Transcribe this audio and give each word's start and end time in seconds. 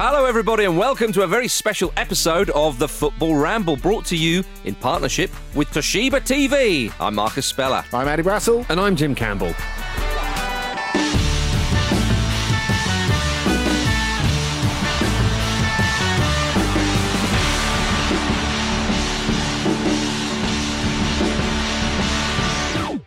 Hello, 0.00 0.26
everybody, 0.26 0.64
and 0.64 0.78
welcome 0.78 1.10
to 1.10 1.22
a 1.22 1.26
very 1.26 1.48
special 1.48 1.92
episode 1.96 2.50
of 2.50 2.78
the 2.78 2.86
Football 2.86 3.34
Ramble 3.34 3.76
brought 3.76 4.04
to 4.04 4.16
you 4.16 4.44
in 4.64 4.76
partnership 4.76 5.28
with 5.56 5.66
Toshiba 5.70 6.20
TV. 6.20 6.92
I'm 7.00 7.16
Marcus 7.16 7.46
Speller. 7.46 7.84
I'm 7.92 8.06
Andy 8.06 8.22
Brassell. 8.22 8.64
And 8.70 8.78
I'm 8.78 8.94
Jim 8.94 9.12
Campbell. 9.16 9.52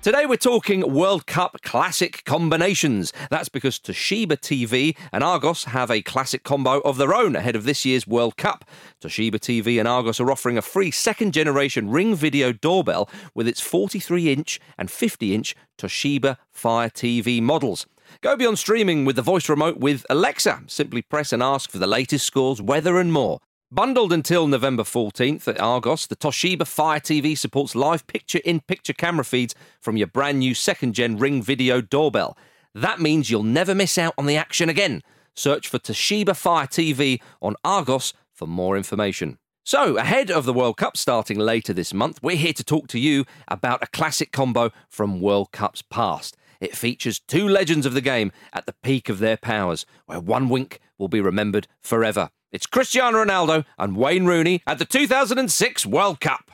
Today 0.01 0.25
we're 0.25 0.35
talking 0.35 0.95
World 0.95 1.27
Cup 1.27 1.57
classic 1.61 2.23
combinations. 2.25 3.13
That's 3.29 3.49
because 3.49 3.77
Toshiba 3.77 4.31
TV 4.31 4.97
and 5.11 5.23
Argos 5.23 5.65
have 5.65 5.91
a 5.91 6.01
classic 6.01 6.43
combo 6.43 6.79
of 6.79 6.97
their 6.97 7.13
own 7.13 7.35
ahead 7.35 7.55
of 7.55 7.65
this 7.65 7.85
year's 7.85 8.07
World 8.07 8.35
Cup. 8.35 8.65
Toshiba 8.99 9.35
TV 9.35 9.77
and 9.77 9.87
Argos 9.87 10.19
are 10.19 10.31
offering 10.31 10.57
a 10.57 10.63
free 10.63 10.89
second 10.89 11.35
generation 11.35 11.87
Ring 11.87 12.15
Video 12.15 12.51
doorbell 12.51 13.07
with 13.35 13.47
its 13.47 13.61
43 13.61 14.33
inch 14.33 14.59
and 14.75 14.89
50 14.89 15.35
inch 15.35 15.55
Toshiba 15.77 16.37
Fire 16.49 16.89
TV 16.89 17.39
models. 17.39 17.85
Go 18.21 18.35
beyond 18.35 18.57
streaming 18.57 19.05
with 19.05 19.15
the 19.15 19.21
voice 19.21 19.47
remote 19.47 19.77
with 19.77 20.03
Alexa. 20.09 20.63
Simply 20.65 21.03
press 21.03 21.31
and 21.31 21.43
ask 21.43 21.69
for 21.69 21.77
the 21.77 21.85
latest 21.85 22.25
scores, 22.25 22.59
weather, 22.59 22.97
and 22.97 23.13
more. 23.13 23.39
Bundled 23.73 24.11
until 24.11 24.47
November 24.47 24.83
14th 24.83 25.47
at 25.47 25.61
Argos, 25.61 26.05
the 26.05 26.17
Toshiba 26.17 26.67
Fire 26.67 26.99
TV 26.99 27.37
supports 27.37 27.73
live 27.73 28.05
picture 28.05 28.41
in 28.43 28.59
picture 28.59 28.91
camera 28.91 29.23
feeds 29.23 29.55
from 29.79 29.95
your 29.95 30.07
brand 30.07 30.39
new 30.39 30.53
second 30.53 30.93
gen 30.93 31.15
Ring 31.15 31.41
Video 31.41 31.79
doorbell. 31.79 32.37
That 32.75 32.99
means 32.99 33.31
you'll 33.31 33.43
never 33.43 33.73
miss 33.73 33.97
out 33.97 34.13
on 34.17 34.25
the 34.25 34.35
action 34.35 34.67
again. 34.67 35.03
Search 35.35 35.69
for 35.69 35.79
Toshiba 35.79 36.35
Fire 36.35 36.67
TV 36.67 37.21
on 37.41 37.55
Argos 37.63 38.13
for 38.33 38.45
more 38.45 38.75
information. 38.75 39.37
So, 39.63 39.95
ahead 39.95 40.29
of 40.29 40.43
the 40.43 40.51
World 40.51 40.75
Cup 40.75 40.97
starting 40.97 41.39
later 41.39 41.71
this 41.71 41.93
month, 41.93 42.19
we're 42.21 42.35
here 42.35 42.51
to 42.51 42.65
talk 42.65 42.89
to 42.89 42.99
you 42.99 43.23
about 43.47 43.81
a 43.81 43.87
classic 43.87 44.33
combo 44.33 44.71
from 44.89 45.21
World 45.21 45.53
Cups 45.53 45.81
past. 45.81 46.35
It 46.59 46.75
features 46.75 47.21
two 47.21 47.47
legends 47.47 47.85
of 47.85 47.93
the 47.93 48.01
game 48.01 48.33
at 48.51 48.65
the 48.65 48.75
peak 48.83 49.07
of 49.07 49.19
their 49.19 49.37
powers, 49.37 49.85
where 50.07 50.19
one 50.19 50.49
wink 50.49 50.81
will 50.97 51.07
be 51.07 51.21
remembered 51.21 51.69
forever. 51.79 52.31
It's 52.51 52.65
Cristiano 52.65 53.23
Ronaldo 53.23 53.63
and 53.77 53.95
Wayne 53.95 54.25
Rooney 54.25 54.61
at 54.67 54.77
the 54.77 54.83
2006 54.83 55.85
World 55.85 56.19
Cup. 56.19 56.51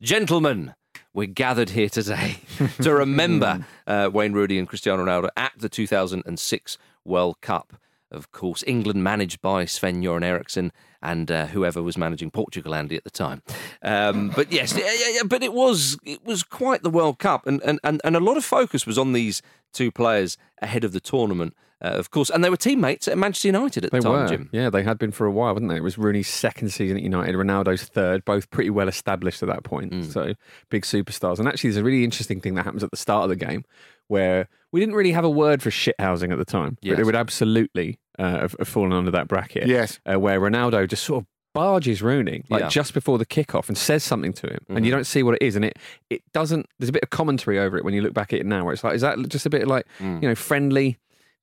Gentlemen, 0.00 0.74
we're 1.12 1.26
gathered 1.26 1.70
here 1.70 1.88
today 1.88 2.38
to 2.82 2.94
remember 2.94 3.66
uh, 3.84 4.10
Wayne 4.12 4.32
Rooney 4.32 4.58
and 4.58 4.68
Cristiano 4.68 5.04
Ronaldo 5.04 5.28
at 5.36 5.50
the 5.58 5.68
2006 5.68 6.78
World 7.04 7.40
Cup. 7.40 7.74
Of 8.12 8.30
course, 8.30 8.62
England 8.64 9.02
managed 9.02 9.40
by 9.40 9.64
Sven 9.64 10.00
Göran 10.00 10.22
Eriksson 10.22 10.70
and 11.02 11.28
uh, 11.32 11.46
whoever 11.46 11.82
was 11.82 11.98
managing 11.98 12.30
Portugal, 12.30 12.72
Andy, 12.72 12.94
at 12.94 13.02
the 13.02 13.10
time. 13.10 13.42
Um, 13.82 14.30
but 14.36 14.52
yes, 14.52 14.72
yeah, 14.78 14.92
yeah, 14.92 15.16
yeah, 15.16 15.22
but 15.24 15.42
it 15.42 15.52
was 15.52 15.98
it 16.04 16.24
was 16.24 16.44
quite 16.44 16.84
the 16.84 16.90
World 16.90 17.18
Cup, 17.18 17.44
and, 17.48 17.60
and, 17.62 17.80
and, 17.82 18.00
and 18.04 18.14
a 18.14 18.20
lot 18.20 18.36
of 18.36 18.44
focus 18.44 18.86
was 18.86 18.98
on 18.98 19.14
these 19.14 19.42
two 19.72 19.90
players 19.90 20.38
ahead 20.62 20.84
of 20.84 20.92
the 20.92 21.00
tournament. 21.00 21.56
Uh, 21.82 21.88
of 21.88 22.10
course, 22.10 22.28
and 22.30 22.44
they 22.44 22.50
were 22.50 22.56
teammates 22.56 23.08
at 23.08 23.16
Manchester 23.16 23.48
United 23.48 23.84
at 23.86 23.90
the 23.90 23.96
They 23.98 24.02
time, 24.02 24.12
were. 24.12 24.28
Jim. 24.28 24.50
Yeah, 24.52 24.68
they 24.70 24.82
had 24.82 24.98
been 24.98 25.12
for 25.12 25.26
a 25.26 25.30
while, 25.30 25.54
hadn't 25.54 25.68
they? 25.68 25.76
It 25.76 25.82
was 25.82 25.96
Rooney's 25.96 26.28
second 26.28 26.70
season 26.72 26.96
at 26.98 27.02
United, 27.02 27.34
Ronaldo's 27.34 27.84
third, 27.84 28.24
both 28.24 28.50
pretty 28.50 28.70
well 28.70 28.86
established 28.88 29.42
at 29.42 29.48
that 29.48 29.64
point. 29.64 29.92
Mm. 29.92 30.12
So 30.12 30.34
big 30.68 30.82
superstars. 30.82 31.38
And 31.38 31.48
actually, 31.48 31.70
there's 31.70 31.80
a 31.80 31.84
really 31.84 32.04
interesting 32.04 32.40
thing 32.40 32.54
that 32.56 32.64
happens 32.64 32.84
at 32.84 32.90
the 32.90 32.96
start 32.98 33.24
of 33.24 33.30
the 33.30 33.36
game 33.46 33.64
where 34.08 34.48
we 34.72 34.80
didn't 34.80 34.94
really 34.94 35.12
have 35.12 35.24
a 35.24 35.30
word 35.30 35.62
for 35.62 35.70
shithousing 35.70 36.32
at 36.32 36.38
the 36.38 36.44
time. 36.44 36.76
Yes. 36.82 36.94
But 36.96 37.00
it 37.00 37.04
would 37.06 37.16
absolutely 37.16 37.98
uh, 38.18 38.40
have, 38.40 38.56
have 38.58 38.68
fallen 38.68 38.92
under 38.92 39.10
that 39.12 39.26
bracket. 39.28 39.66
Yes. 39.66 40.00
Uh, 40.04 40.18
where 40.20 40.40
Ronaldo 40.40 40.86
just 40.88 41.04
sort 41.04 41.22
of 41.22 41.26
barges 41.52 42.00
Rooney 42.00 42.44
like 42.48 42.60
Yeah. 42.60 42.68
just 42.68 42.94
before 42.94 43.18
the 43.18 43.26
kickoff 43.26 43.66
and 43.68 43.76
says 43.76 44.04
something 44.04 44.32
to 44.34 44.46
him 44.46 44.58
and 44.68 44.76
Mm-hmm. 44.76 44.84
you 44.84 44.90
don't 44.92 45.04
see 45.04 45.24
what 45.24 45.34
it 45.34 45.42
is 45.42 45.56
and 45.56 45.64
it 45.64 45.76
it 46.08 46.22
doesn't 46.32 46.64
there's 46.78 46.90
a 46.90 46.92
bit 46.92 47.02
of 47.02 47.10
commentary 47.10 47.58
over 47.58 47.76
it 47.76 47.84
when 47.84 47.92
you 47.92 48.02
look 48.02 48.14
back 48.14 48.32
at 48.32 48.38
it 48.38 48.46
now 48.46 48.64
where 48.64 48.72
it's 48.72 48.84
like 48.84 48.94
is 48.94 49.00
that 49.00 49.18
just 49.28 49.46
a 49.46 49.50
bit 49.50 49.66
like 49.66 49.84
Mm. 49.98 50.22
you 50.22 50.28
know 50.28 50.36
friendly 50.36 50.96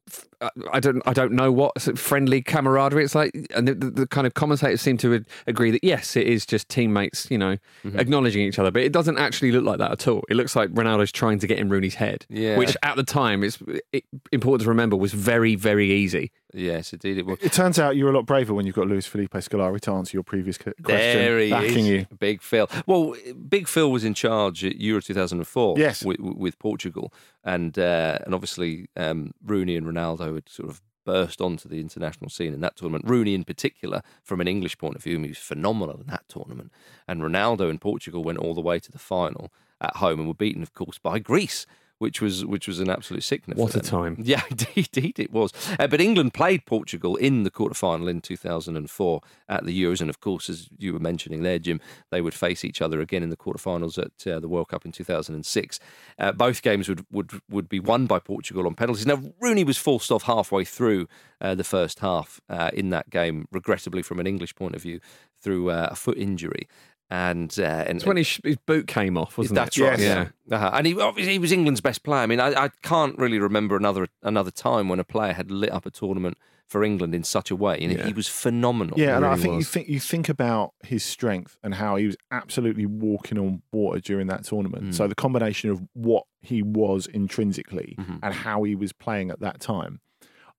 f- 0.10 0.26
I 0.72 0.80
don't, 0.80 1.02
I 1.08 1.14
don't 1.14 1.32
know 1.32 1.52
what 1.52 1.82
friendly 1.98 2.42
camaraderie. 2.42 3.04
It's 3.04 3.16
like, 3.16 3.32
and 3.56 3.68
the, 3.68 3.74
the, 3.74 3.90
the 3.90 4.08
kind 4.08 4.28
of 4.28 4.34
commentators 4.36 4.82
seem 4.82 4.98
to 4.98 5.26
agree 5.48 5.72
that 5.72 5.84
yes, 5.84 6.16
it 6.16 6.28
is 6.28 6.46
just 6.46 6.70
teammates, 6.70 7.30
you 7.32 7.38
know, 7.38 7.58
Mm-hmm. 7.86 8.00
acknowledging 8.00 8.42
each 8.44 8.60
other. 8.60 8.72
But 8.72 8.82
it 8.84 8.92
doesn't 8.92 9.18
actually 9.18 9.52
look 9.52 9.64
like 9.64 9.78
that 9.78 9.92
at 9.92 10.08
all. 10.08 10.24
It 10.30 10.36
looks 10.36 10.56
like 10.56 10.70
Ronaldo's 10.72 11.12
trying 11.12 11.40
to 11.40 11.48
get 11.48 11.58
in 11.60 11.70
Rooney's 11.70 11.96
head, 11.96 12.26
Yeah. 12.30 12.58
which 12.58 12.76
at 12.84 12.96
the 12.98 13.04
time 13.04 13.44
it's 13.44 13.60
it, 13.94 14.04
important 14.32 14.64
to 14.64 14.70
remember 14.70 14.96
was 14.96 15.14
very, 15.14 15.56
very 15.56 15.92
easy. 15.92 16.32
Yes, 16.54 16.92
indeed 16.94 17.18
it 17.18 17.26
was. 17.26 17.38
It 17.42 17.52
turns 17.52 17.78
out 17.78 17.96
you're 17.98 18.10
a 18.10 18.14
lot 18.14 18.26
braver 18.26 18.54
when 18.54 18.66
you've 18.66 18.76
got 18.76 18.88
Luis 18.88 19.06
Felipe 19.06 19.34
Scolari 19.34 19.80
to 19.82 19.92
answer 19.92 20.16
your 20.16 20.24
previous 20.24 20.58
question. 20.58 20.74
There 20.84 21.40
he 21.40 21.50
backing 21.52 21.86
is, 21.86 21.88
you. 21.88 22.06
Big 22.20 22.42
Phil. 22.42 22.68
Well, 22.88 23.16
Big 23.48 23.68
Phil 23.68 23.92
was 23.92 24.04
in 24.04 24.14
charge 24.14 24.64
at 24.66 24.78
Euro 24.80 25.02
2004 25.02 25.78
Yes. 25.78 26.04
with, 26.04 26.20
with 26.20 26.58
Portugal. 26.58 27.14
And 27.44 27.78
uh, 27.80 28.20
and 28.26 28.34
obviously, 28.34 28.90
um, 28.98 29.32
Rooney 29.46 29.76
and 29.78 29.86
Ronaldo 29.86 30.27
had 30.36 30.50
sort 30.50 30.70
of 30.70 30.82
burst 31.06 31.40
onto 31.40 31.70
the 31.70 31.80
international 31.80 32.30
scene 32.30 32.54
in 32.54 32.60
that 32.60 32.76
tournament. 32.76 33.06
Rooney, 33.08 33.34
in 33.34 33.46
particular, 33.46 34.02
from 34.24 34.42
an 34.42 34.48
English 34.48 34.78
point 34.78 34.98
of 34.98 35.04
view, 35.04 35.18
he 35.20 35.30
was 35.30 35.38
phenomenal 35.38 36.02
in 36.02 36.08
that 36.08 36.28
tournament. 36.28 36.72
And 37.08 37.22
Ronaldo 37.22 37.70
and 37.70 37.80
Portugal 37.80 38.24
went 38.24 38.40
all 38.40 38.54
the 38.54 38.62
way 38.62 38.78
to 38.80 38.92
the 38.92 39.00
final 39.00 39.54
at 39.80 39.96
home 39.98 40.20
and 40.20 40.28
were 40.28 40.34
beaten, 40.34 40.62
of 40.62 40.74
course, 40.74 41.00
by 41.00 41.20
Greece. 41.20 41.66
Which 42.00 42.22
was 42.22 42.46
which 42.46 42.68
was 42.68 42.80
an 42.80 42.90
absolute 42.90 43.24
sickness. 43.24 43.58
What 43.58 43.76
a 43.76 43.80
time. 43.80 44.18
Yeah, 44.28 44.44
indeed, 44.50 44.90
indeed 44.94 45.20
it 45.20 45.32
was. 45.32 45.52
Uh, 45.80 45.88
but 45.88 46.02
England 46.02 46.34
played 46.34 46.66
Portugal 46.66 47.16
in 47.16 47.44
the 47.44 47.50
quarterfinal 47.50 48.10
in 48.10 48.22
2004 48.22 49.22
at 49.50 49.66
the 49.66 49.84
Euros. 49.84 50.02
And 50.02 50.10
of 50.10 50.20
course, 50.20 50.50
as 50.50 50.70
you 50.78 50.94
were 50.94 51.00
mentioning 51.00 51.44
there, 51.44 51.58
Jim, 51.58 51.80
they 52.12 52.22
would 52.22 52.34
face 52.34 52.64
each 52.64 52.82
other 52.82 53.00
again 53.00 53.24
in 53.24 53.30
the 53.30 53.38
quarterfinals 53.38 53.98
at 53.98 54.32
uh, 54.32 54.40
the 54.40 54.48
World 54.48 54.68
Cup 54.68 54.86
in 54.86 54.92
2006. 54.92 55.80
Uh, 56.20 56.32
both 56.34 56.62
games 56.62 56.88
would, 56.88 57.06
would, 57.12 57.42
would 57.50 57.70
be 57.70 57.80
won 57.80 58.06
by 58.06 58.20
Portugal 58.20 58.68
on 58.68 58.76
penalties. 58.76 59.06
Now, 59.06 59.22
Rooney 59.42 59.64
was 59.64 59.78
forced 59.78 60.12
off 60.12 60.24
halfway 60.24 60.66
through 60.66 61.08
uh, 61.42 61.56
the 61.56 61.64
first 61.64 62.00
half 62.00 62.42
uh, 62.50 62.72
in 62.74 62.90
that 62.90 63.10
game, 63.10 63.48
regrettably 63.52 64.02
from 64.02 64.20
an 64.20 64.28
English 64.28 64.56
point 64.56 64.76
of 64.76 64.82
view, 64.82 65.00
through 65.42 65.70
uh, 65.70 65.90
a 65.92 65.96
foot 65.96 66.18
injury. 66.18 66.68
And, 67.10 67.58
uh, 67.58 67.64
and 67.88 67.98
It's 67.98 68.06
when 68.06 68.18
his, 68.18 68.40
his 68.44 68.58
boot 68.66 68.86
came 68.88 69.18
off, 69.18 69.38
wasn't 69.38 69.56
that's 69.56 69.78
it? 69.78 69.82
right. 69.84 69.98
Yes. 70.00 70.30
Yeah, 70.48 70.56
uh-huh. 70.58 70.72
and 70.74 70.86
he 70.88 71.00
obviously 71.00 71.34
he 71.34 71.40
was 71.40 71.54
England's 71.54 71.80
best 71.80 72.04
player. 72.04 72.22
I 72.22 72.26
mean, 72.26 72.42
I, 72.42 72.66
I 72.66 72.70
can't 72.82 73.18
really 73.18 73.40
remember 73.40 73.78
another 73.78 74.08
another 74.24 74.52
time 74.52 74.90
when 74.90 75.00
a 75.00 75.06
player 75.06 75.32
had 75.34 75.50
lit 75.50 75.72
up 75.72 75.86
a 75.86 75.90
tournament 75.92 76.38
for 76.68 76.84
England 76.84 77.16
in 77.16 77.24
such 77.24 77.50
a 77.50 77.56
way, 77.56 77.78
and 77.80 77.94
Yeah. 77.94 78.06
he 78.08 78.12
was 78.12 78.28
phenomenal. 78.28 79.00
Yeah, 79.00 79.16
and 79.16 79.26
I 79.26 79.30
really 79.36 79.42
think 79.42 79.56
you 79.60 79.64
think 79.64 79.88
you 79.88 80.00
think 80.02 80.28
about 80.28 80.74
his 80.84 81.02
strength 81.02 81.58
and 81.64 81.76
how 81.76 81.96
he 81.96 82.06
was 82.08 82.18
absolutely 82.30 82.86
walking 82.86 83.38
on 83.40 83.62
water 83.72 84.02
during 84.02 84.28
that 84.28 84.44
tournament. 84.44 84.88
Mm. 84.90 84.94
So 84.94 85.08
the 85.08 85.16
combination 85.16 85.70
of 85.70 85.82
what 85.94 86.26
he 86.42 86.62
was 86.62 87.08
intrinsically 87.08 87.96
Mhm. 87.98 88.20
and 88.22 88.34
how 88.34 88.64
he 88.64 88.76
was 88.76 88.92
playing 88.92 89.32
at 89.32 89.40
that 89.40 89.62
time, 89.62 90.02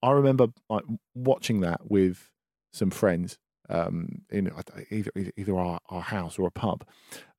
I 0.03 0.13
remember 0.13 0.47
like 0.71 0.85
watching 1.15 1.61
that 1.61 1.91
with 1.91 2.31
some 2.73 2.89
friends 2.91 3.37
um, 3.69 4.23
in 4.31 4.51
either 4.91 5.11
either 5.37 5.59
our, 5.59 5.81
our 5.89 6.01
house 6.03 6.39
or 6.39 6.47
a 6.47 6.51
pub, 6.51 6.85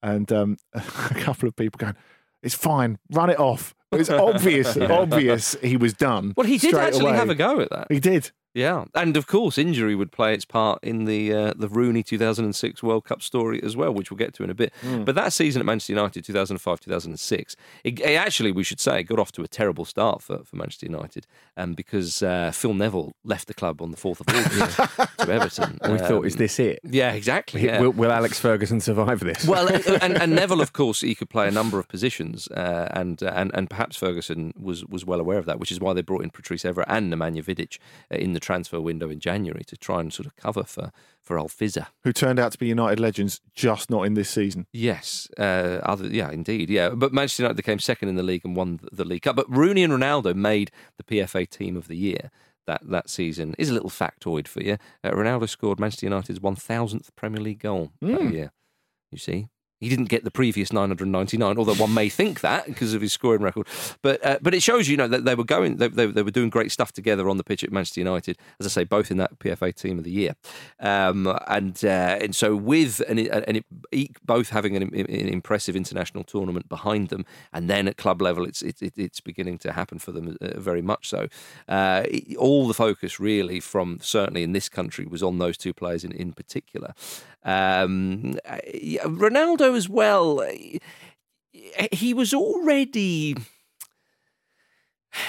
and 0.01 0.31
um, 0.31 0.57
a 0.73 0.81
couple 0.81 1.47
of 1.47 1.55
people 1.55 1.77
going, 1.77 1.95
"It's 2.43 2.55
fine, 2.55 2.97
run 3.11 3.29
it 3.29 3.39
off." 3.39 3.75
It 3.91 3.97
was 3.97 4.09
obvious, 4.09 4.77
obvious 4.77 5.55
he 5.61 5.77
was 5.77 5.93
done. 5.93 6.33
Well, 6.37 6.45
he 6.45 6.57
did 6.57 6.69
straight 6.69 6.87
actually 6.87 7.09
away. 7.09 7.15
have 7.15 7.29
a 7.29 7.35
go 7.35 7.59
at 7.59 7.69
that. 7.71 7.87
He 7.89 7.99
did. 7.99 8.31
Yeah, 8.53 8.85
and 8.95 9.15
of 9.15 9.27
course, 9.27 9.57
injury 9.59 9.95
would 9.95 10.11
play 10.11 10.33
its 10.33 10.43
part 10.43 10.79
in 10.83 11.05
the 11.05 11.31
uh, 11.33 11.53
the 11.55 11.67
Rooney 11.67 12.01
2006 12.01 12.81
World 12.81 13.05
Cup 13.05 13.21
story 13.21 13.61
as 13.61 13.77
well, 13.77 13.93
which 13.93 14.09
we'll 14.09 14.17
get 14.17 14.33
to 14.35 14.43
in 14.43 14.49
a 14.49 14.55
bit. 14.55 14.73
But 15.05 15.13
that 15.15 15.33
season 15.33 15.59
at 15.61 15.65
Manchester 15.67 15.93
United, 15.93 16.25
2005 16.25 16.79
2006, 16.79 17.55
it, 17.83 17.99
it 17.99 18.15
actually, 18.15 18.51
we 18.51 18.63
should 18.63 18.79
say, 18.79 19.03
got 19.03 19.19
off 19.19 19.31
to 19.33 19.43
a 19.43 19.47
terrible 19.47 19.85
start 19.85 20.21
for, 20.23 20.39
for 20.43 20.55
Manchester 20.55 20.87
United, 20.87 21.27
um, 21.57 21.73
because 21.75 22.23
uh, 22.23 22.51
Phil 22.51 22.73
Neville 22.73 23.13
left 23.23 23.47
the 23.47 23.53
club 23.53 23.81
on 23.83 23.91
the 23.91 23.97
4th 23.97 24.21
of 24.21 24.27
August 24.29 25.17
to 25.19 25.31
Everton. 25.31 25.77
We 25.91 25.97
thought, 25.99 26.11
Um, 26.11 26.25
is 26.25 26.35
this 26.37 26.59
it? 26.59 26.79
Yeah, 26.83 27.11
exactly. 27.13 27.63
yeah. 27.65 27.79
Will, 27.81 27.91
will 27.91 28.11
Alex 28.11 28.39
Ferguson 28.39 28.79
survive 28.81 29.19
this? 29.19 29.45
Well, 29.45 29.67
and, 29.73 29.85
and, 30.01 30.21
and 30.21 30.35
Neville, 30.35 30.61
of 30.61 30.73
course, 30.73 31.01
he 31.01 31.13
could 31.13 31.29
play 31.29 31.47
a 31.47 31.51
number 31.51 31.77
of 31.79 31.87
positions, 31.87 32.47
uh, 32.49 32.87
and 32.91 33.21
uh, 33.21 33.31
and 33.35 33.51
and 33.53 33.69
perhaps 33.69 33.95
Ferguson 33.95 34.53
was 34.59 34.83
was 34.85 35.05
well 35.05 35.19
aware 35.19 35.37
of 35.37 35.45
that, 35.45 35.59
which 35.59 35.71
is 35.71 35.79
why 35.79 35.93
they 35.93 36.01
brought 36.01 36.23
in 36.23 36.29
Patrice 36.31 36.63
Evra 36.63 36.83
and 36.87 37.13
Nemanja 37.13 37.43
Vidic 37.43 37.77
uh, 38.11 38.15
in 38.15 38.33
the 38.33 38.38
transfer 38.39 38.79
window 38.81 39.09
in 39.09 39.19
January 39.19 39.63
to 39.65 39.77
try 39.77 39.99
and 39.99 40.11
sort 40.13 40.25
of 40.25 40.35
cover 40.35 40.63
for 40.63 40.91
for 41.21 41.37
Alfiza. 41.37 41.87
Who 42.03 42.11
turned 42.13 42.39
out 42.39 42.51
to 42.53 42.57
be 42.57 42.67
United 42.67 42.99
legends, 42.99 43.41
just 43.55 43.89
not 43.89 44.03
in 44.03 44.13
this 44.15 44.29
season. 44.29 44.65
Yes, 44.73 45.27
uh, 45.37 45.79
other 45.83 46.07
yeah, 46.07 46.31
indeed, 46.31 46.69
yeah. 46.69 46.89
But 46.89 47.13
Manchester 47.13 47.43
United 47.43 47.61
came 47.63 47.79
second 47.79 48.09
in 48.09 48.15
the 48.15 48.23
league 48.23 48.41
and 48.45 48.55
won 48.55 48.79
the, 48.81 48.89
the 48.91 49.05
League 49.05 49.21
Cup. 49.23 49.35
But 49.35 49.49
Rooney 49.49 49.83
and 49.83 49.93
Ronaldo 49.93 50.33
made 50.35 50.71
the 50.97 51.03
PFA 51.03 51.49
Team 51.49 51.75
of 51.77 51.87
the 51.87 51.97
Year. 51.97 52.31
That, 52.67 52.81
that 52.89 53.09
season 53.09 53.55
is 53.57 53.71
a 53.71 53.73
little 53.73 53.89
factoid 53.89 54.47
for 54.47 54.61
you. 54.61 54.77
Uh, 55.03 55.09
Ronaldo 55.09 55.49
scored 55.49 55.79
Manchester 55.79 56.05
United's 56.05 56.39
1000th 56.39 57.09
Premier 57.15 57.41
League 57.41 57.59
goal 57.61 57.91
that 58.01 58.07
Mm. 58.19 58.31
year. 58.31 58.51
You 59.11 59.17
see, 59.17 59.47
He 59.79 59.87
didn't 59.87 60.05
get 60.05 60.25
the 60.25 60.31
previous 60.31 60.73
999, 60.73 61.57
although 61.57 61.73
one 61.75 61.93
may 61.93 62.09
think 62.09 62.41
that 62.41 62.65
because 62.65 62.93
of 62.93 63.01
his 63.01 63.13
scoring 63.13 63.41
record. 63.41 63.65
But 64.01 64.25
uh, 64.25 64.39
but 64.41 64.53
it 64.53 64.61
shows 64.61 64.89
you 64.89 64.97
know 64.97 65.07
that 65.07 65.23
they 65.23 65.35
were 65.35 65.45
going, 65.45 65.77
they, 65.77 65.87
they, 65.87 66.05
they, 66.07 66.21
were 66.21 66.31
doing 66.31 66.49
great 66.49 66.71
stuff 66.71 66.91
together 66.91 67.29
on 67.29 67.37
the 67.37 67.43
pitch 67.43 67.63
at 67.63 67.71
Manchester 67.71 68.01
United. 68.01 68.37
As 68.59 68.65
I 68.65 68.69
say, 68.69 68.83
both 68.83 69.09
in 69.09 69.17
that 69.17 69.39
PFA 69.39 69.73
Team 69.73 69.97
of 69.97 70.03
the 70.03 70.11
Year, 70.11 70.35
um, 70.79 71.27
and 71.47 71.83
uh, 71.85 72.17
and 72.21 72.35
so 72.35 72.55
with 72.55 73.01
and 73.07 73.19
and 73.19 73.57
it, 73.91 74.25
both 74.25 74.49
having 74.49 74.75
an, 74.75 74.83
an, 74.83 75.05
impressive 75.07 75.75
international 75.75 76.25
tournament 76.25 76.67
behind 76.67 77.07
them, 77.07 77.25
and 77.53 77.69
then 77.69 77.87
at 77.87 77.95
club 77.95 78.21
level, 78.21 78.45
it's 78.45 78.61
it, 78.61 78.77
it's 78.81 79.21
beginning 79.21 79.57
to 79.59 79.71
happen 79.71 79.97
for 79.97 80.11
them 80.11 80.35
uh, 80.41 80.59
very 80.59 80.81
much 80.81 81.07
so. 81.07 81.27
Uh, 81.69 82.03
all 82.37 82.67
the 82.67 82.73
focus 82.73 83.19
really 83.19 83.59
from 83.61 83.99
certainly 84.01 84.43
in 84.43 84.51
this 84.51 84.67
country 84.67 85.05
was 85.05 85.23
on 85.23 85.37
those 85.37 85.57
two 85.57 85.73
players 85.73 86.03
in 86.03 86.11
in 86.11 86.33
particular. 86.33 86.93
Um, 87.45 88.37
Ronaldo 88.45 89.68
as 89.75 89.89
well. 89.89 90.45
He 91.91 92.13
was 92.13 92.33
already 92.33 93.35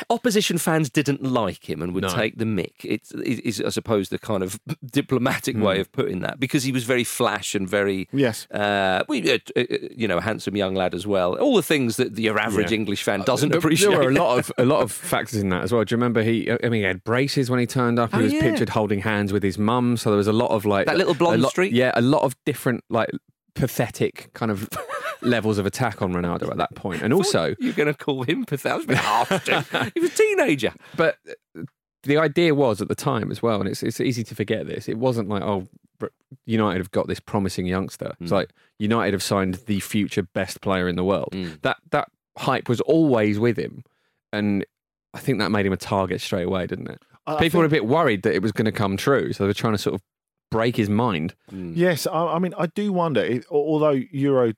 opposition 0.09 0.59
fans 0.59 0.91
didn't 0.91 1.23
like 1.23 1.69
him 1.69 1.83
and 1.83 1.95
would 1.95 2.03
no. 2.03 2.09
take 2.09 2.39
the 2.39 2.45
mick. 2.45 2.85
It's, 2.85 3.13
is, 3.13 3.61
I 3.61 3.71
suppose, 3.71 4.09
the 4.09 4.19
kind 4.19 4.43
of 4.43 4.61
diplomatic 4.85 5.57
mm. 5.57 5.63
way 5.63 5.81
of 5.81 5.91
putting 5.93 6.21
that 6.21 6.39
because 6.39 6.63
he 6.63 6.73
was 6.73 6.85
very 6.85 7.05
flash 7.05 7.55
and 7.55 7.69
very 7.69 8.09
yes, 8.13 8.47
uh, 8.51 9.05
you 9.09 10.09
know, 10.09 10.19
a 10.19 10.23
handsome 10.23 10.57
young 10.57 10.75
lad 10.75 10.95
as 10.95 11.07
well. 11.07 11.37
All 11.39 11.57
the 11.57 11.63
things 11.63 11.97
that 11.97 12.19
your 12.19 12.39
average 12.39 12.71
yeah. 12.71 12.77
English 12.77 13.03
fan 13.03 13.23
uh, 13.23 13.25
doesn't 13.25 13.55
uh, 13.55 13.59
appreciate. 13.59 13.91
There 13.91 13.99
were 13.99 14.11
a 14.11 14.15
lot 14.15 14.39
of 14.39 14.53
a 14.59 14.65
lot 14.65 14.83
of 14.83 14.93
factors 15.13 15.41
in 15.41 15.49
that 15.51 15.63
as 15.63 15.73
well. 15.73 15.85
Do 15.85 15.93
you 15.93 15.97
remember 15.97 16.23
he? 16.23 16.51
I 16.51 16.69
mean, 16.69 16.81
he 16.81 16.83
had 16.83 17.05
braces 17.05 17.51
when 17.51 17.61
he 17.61 17.67
turned 17.67 17.99
up. 17.99 18.11
He 18.13 18.19
oh, 18.19 18.23
was 18.23 18.33
yeah. 18.33 18.43
pictured 18.43 18.71
holding 18.71 19.01
hands 19.01 19.33
with 19.33 19.43
his 19.43 19.59
mum. 19.59 19.97
So 19.97 20.11
there 20.11 20.19
was 20.19 20.29
a 20.29 20.33
lot 20.33 20.51
of 20.51 20.65
like 20.65 20.87
that 20.87 20.97
little 20.97 21.15
blonde 21.15 21.45
streak. 21.47 21.73
Yeah, 21.73 21.93
a 21.95 22.03
lot 22.03 22.23
of 22.23 22.37
different 22.45 22.85
like 22.91 23.11
pathetic 23.55 24.31
kind 24.35 24.51
of 24.51 24.69
levels 25.23 25.59
of 25.59 25.67
attack 25.67 26.03
on 26.03 26.13
Ronaldo 26.13 26.51
at 26.51 26.57
that 26.57 26.75
point. 26.75 27.03
And 27.03 27.13
also, 27.13 27.55
you're 27.59 27.73
going 27.73 27.93
to 27.93 27.95
call 27.95 28.23
him 28.23 28.45
pathetic? 28.45 28.89
he 29.95 30.01
was 30.01 30.11
a 30.11 30.15
teenager. 30.15 30.73
But 30.97 31.17
the 32.03 32.17
idea 32.17 32.55
was 32.55 32.81
at 32.81 32.89
the 32.89 32.95
time 32.95 33.31
as 33.31 33.43
well, 33.43 33.61
and 33.61 33.69
it's 33.69 33.83
it's 33.83 34.01
easy 34.01 34.25
to 34.25 34.35
forget 34.35 34.67
this. 34.67 34.89
It 34.89 34.99
wasn't 34.99 35.29
like 35.29 35.43
oh, 35.43 35.69
United 36.47 36.79
have 36.79 36.91
got 36.91 37.09
this 37.09 37.21
promising 37.21 37.67
youngster. 37.67 38.07
Mm. 38.07 38.17
It's 38.21 38.33
like 38.33 38.53
United 38.79 39.13
have 39.13 39.23
signed 39.23 39.55
the 39.67 39.81
future 39.81 40.23
best 40.23 40.61
player 40.61 40.89
in 40.89 40.97
the 40.97 41.05
world. 41.05 41.31
Mm. 41.33 41.61
That 41.63 41.79
that 41.91 42.09
hype 42.39 42.69
was 42.69 42.81
always 42.83 43.39
with 43.39 43.59
him, 43.59 43.85
and 44.33 44.65
I 45.15 45.19
think 45.19 45.39
that 45.39 45.51
made 45.51 45.67
him 45.67 45.73
a 45.73 45.79
target 45.79 46.21
straight 46.21 46.47
away, 46.47 46.67
didn't 46.67 46.89
it? 46.89 47.03
I 47.27 47.33
People 47.33 47.43
think... 47.43 47.55
were 47.55 47.65
a 47.67 47.69
bit 47.69 47.87
worried 47.87 48.23
that 48.23 48.35
it 48.35 48.43
was 48.43 48.53
going 48.53 48.67
to 48.67 48.73
come 48.73 48.97
true, 48.97 49.33
so 49.33 49.45
they 49.45 49.49
were 49.49 49.55
trying 49.55 49.75
to 49.75 49.79
sort 49.79 49.95
of 49.95 50.03
break 50.51 50.77
his 50.77 50.91
mind. 50.91 51.35
Mm. 51.53 51.73
Yes, 51.75 52.07
I, 52.07 52.35
I, 52.35 52.39
mean, 52.39 52.55
I 52.59 52.67
do 52.67 52.93
wonder. 52.93 53.23
It, 53.23 53.47
although 53.51 53.91
Euro 54.11 54.53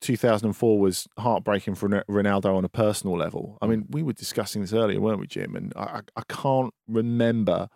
2004 0.00 0.78
was 0.78 1.06
heartbreaking 1.18 1.74
for 1.74 1.88
Ronaldo 1.88 2.56
on 2.56 2.64
a 2.64 2.68
personal 2.68 3.16
level. 3.16 3.58
I 3.62 3.66
mean, 3.66 3.86
we 3.90 4.02
were 4.02 4.12
discussing 4.12 4.62
this 4.62 4.72
earlier, 4.72 5.00
weren't 5.00 5.20
we, 5.20 5.26
Jim? 5.26 5.56
And 5.56 5.72
I, 5.76 6.00
I 6.16 6.22
can't 6.28 6.72
remember 6.86 7.68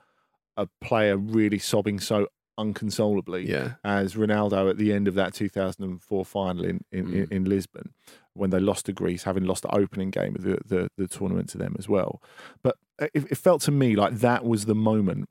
a 0.56 0.68
player 0.80 1.16
really 1.16 1.58
sobbing 1.58 2.00
so 2.00 2.28
unconsolably 2.58 3.48
yeah. 3.48 3.74
as 3.84 4.14
Ronaldo 4.14 4.68
at 4.68 4.76
the 4.76 4.92
end 4.92 5.08
of 5.08 5.14
that 5.14 5.32
2004 5.32 6.24
final 6.24 6.64
in, 6.64 6.84
in, 6.92 7.06
mm. 7.06 7.14
in, 7.14 7.28
in, 7.32 7.44
Lisbon 7.46 7.94
when 8.34 8.50
they 8.50 8.60
lost 8.60 8.86
to 8.86 8.92
Greece, 8.92 9.22
having 9.22 9.44
lost 9.44 9.62
the 9.62 9.74
opening 9.74 10.10
game 10.10 10.36
of 10.36 10.42
the, 10.42 10.58
the, 10.66 10.88
the 10.98 11.08
tournament 11.08 11.48
to 11.50 11.58
them 11.58 11.74
as 11.78 11.88
well. 11.88 12.22
But 12.62 12.76
it, 12.98 13.10
it 13.14 13.38
felt 13.38 13.62
to 13.62 13.70
me 13.70 13.96
like 13.96 14.16
that 14.16 14.44
was 14.44 14.66
the 14.66 14.74
moment 14.74 15.28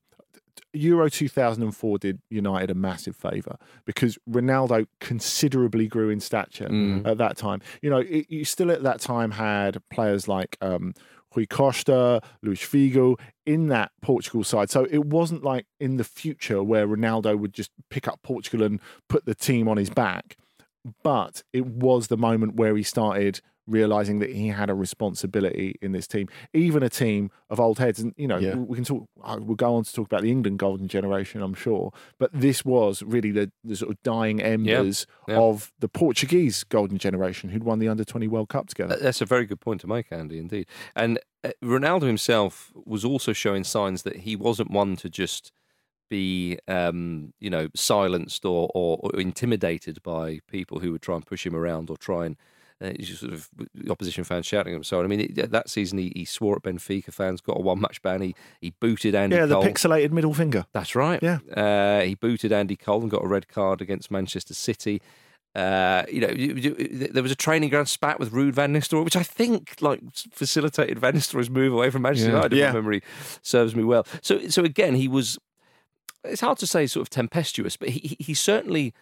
Euro 0.73 1.09
2004 1.09 1.97
did 2.00 2.21
United 2.29 2.69
a 2.69 2.75
massive 2.75 3.15
favour 3.15 3.57
because 3.85 4.17
Ronaldo 4.29 4.88
considerably 5.00 5.88
grew 5.88 6.09
in 6.09 6.19
stature 6.19 6.67
mm. 6.67 7.06
at 7.07 7.17
that 7.17 7.38
time. 7.38 7.61
You 7.81 7.89
know, 7.89 8.00
it, 8.00 8.25
you 8.29 8.45
still 8.45 8.71
at 8.71 8.83
that 8.83 9.00
time 9.01 9.31
had 9.31 9.81
players 9.89 10.27
like 10.27 10.57
um, 10.61 10.94
Rui 11.35 11.45
Costa, 11.45 12.21
Luis 12.41 12.61
Figo 12.61 13.19
in 13.45 13.67
that 13.67 13.91
Portugal 14.01 14.44
side. 14.44 14.69
So 14.69 14.88
it 14.89 15.06
wasn't 15.06 15.44
like 15.44 15.65
in 15.79 15.97
the 15.97 16.03
future 16.03 16.63
where 16.63 16.88
Ronaldo 16.88 17.38
would 17.38 17.53
just 17.53 17.71
pick 17.89 18.07
up 18.07 18.21
Portugal 18.23 18.65
and 18.65 18.79
put 19.07 19.25
the 19.25 19.35
team 19.35 19.67
on 19.67 19.77
his 19.77 19.89
back. 19.89 20.38
But 21.03 21.44
it 21.53 21.65
was 21.65 22.07
the 22.07 22.17
moment 22.17 22.56
where 22.56 22.75
he 22.75 22.83
started 22.83 23.41
realizing 23.69 24.19
that 24.19 24.31
he 24.31 24.48
had 24.48 24.69
a 24.69 24.74
responsibility 24.74 25.75
in 25.81 25.92
this 25.92 26.07
team, 26.07 26.27
even 26.54 26.83
a 26.83 26.89
team 26.89 27.31
of 27.50 27.60
old 27.60 27.80
heads. 27.80 28.00
And 28.00 28.13
you 28.18 28.27
know, 28.27 28.38
yeah. 28.38 28.56
we 28.56 28.75
can 28.75 28.86
talk. 28.86 29.07
We'll 29.18 29.56
go 29.56 29.75
on 29.75 29.83
to 29.83 29.94
talk 29.94 30.07
about 30.07 30.21
the 30.21 30.31
England 30.31 30.60
golden 30.60 30.88
generation, 30.88 31.42
I'm 31.42 31.54
sure. 31.54 31.92
But 32.18 32.31
this 32.33 32.66
was 32.66 33.04
really 33.04 33.31
the, 33.31 33.51
the 33.63 33.75
sort 33.75 33.92
of 33.92 34.01
dying 34.04 34.42
embers 34.42 35.06
yeah. 35.27 35.36
Yeah. 35.36 35.42
of 35.42 35.71
the 35.80 35.88
Portuguese 35.88 36.63
golden 36.63 36.98
generation 36.98 37.50
who'd 37.50 37.63
won 37.63 37.80
the 37.80 37.88
under 37.88 38.04
20 38.04 38.27
World 38.27 38.50
Cup 38.50 38.68
together. 38.68 38.98
That's 39.00 39.21
a 39.21 39.25
very 39.25 39.45
good 39.45 39.62
point 39.62 39.81
to 39.81 39.88
make, 39.88 40.07
Andy. 40.12 40.39
Indeed, 40.39 40.68
and 40.95 41.19
uh, 41.44 41.51
Ronaldo 41.63 42.04
himself 42.04 42.71
was 42.86 43.06
also 43.06 43.33
showing 43.33 43.63
signs 43.63 44.04
that 44.04 44.18
he 44.18 44.36
wasn't 44.36 44.71
one 44.71 44.95
to 44.98 45.10
just 45.10 45.51
be 46.10 46.57
um, 46.68 47.33
you 47.39 47.50
know 47.50 47.69
silenced 47.75 48.44
or, 48.44 48.69
or, 48.74 49.00
or, 49.01 49.19
intimidated 49.19 50.01
by 50.04 50.39
people 50.48 50.80
who 50.80 50.92
would 50.92 51.01
try 51.01 51.16
and 51.16 51.25
push 51.25 51.45
him 51.45 51.56
around 51.56 51.89
or 51.89 51.98
try 51.98 52.25
and 52.25 52.36
uh, 52.81 52.92
sort 53.04 53.34
of 53.34 53.50
the 53.74 53.92
opposition 53.92 54.24
fans 54.24 54.46
shouting 54.46 54.74
him. 54.74 54.84
So 54.84 55.02
I 55.02 55.08
mean, 55.08 55.22
it, 55.22 55.52
that 55.52 55.70
season 55.70 55.98
he, 55.98 56.12
he 56.16 56.26
swore 56.26 56.56
at 56.56 56.64
Benfica 56.64 57.14
fans, 57.14 57.42
got 57.42 57.58
a 57.58 57.62
one 57.62 57.81
match 57.81 58.02
ban. 58.02 58.22
He 58.22 58.36
he 58.62 58.74
booted 58.80 59.16
Andy. 59.16 59.36
Yeah, 59.36 59.46
the 59.46 59.56
Cole. 59.56 59.64
pixelated 59.64 60.12
middle 60.12 60.34
finger. 60.34 60.66
That's 60.72 60.96
right. 60.96 61.22
Yeah, 61.22 61.40
uh, 61.56 62.02
he 62.02 62.16
booted 62.16 62.52
Andy 62.52 62.76
Cole 62.76 63.02
and 63.02 63.12
got 63.12 63.24
a 63.24 63.28
red 63.28 63.48
card 63.48 63.81
against 63.81 64.12
Manchester 64.12 64.54
City. 64.54 65.02
Uh, 65.56 66.04
you 66.10 66.22
know, 66.22 66.28
there 67.12 67.24
was 67.24 67.31
a 67.31 67.36
training 67.36 67.70
ground 67.70 67.90
spat 67.90 68.20
with 68.20 68.31
Ruud 68.31 68.54
Van 68.54 68.74
Nistelrooy, 68.74 69.04
which 69.04 69.16
I 69.16 69.24
think 69.24 69.76
like 69.81 70.00
facilitated 70.16 71.00
Van 71.00 71.14
Nistelrooy's 71.14 71.50
move 71.50 71.74
away 71.74 71.90
from 71.90 72.04
Manchester 72.04 72.30
yeah. 72.30 72.36
United. 72.36 72.56
Yeah. 72.56 72.68
If 72.70 72.76
memory 72.76 73.02
serves 73.42 73.76
me 73.76 73.84
well. 73.84 74.06
So, 74.22 74.48
so 74.48 74.64
again, 74.64 74.96
he 74.96 75.08
was. 75.08 75.38
It's 76.24 76.42
hard 76.42 76.58
to 76.60 76.68
say 76.68 76.86
sort 76.86 77.02
of 77.02 77.10
tempestuous, 77.10 77.78
but 77.78 77.90
he 77.90 78.16
he 78.20 78.34
certainly 78.34 78.94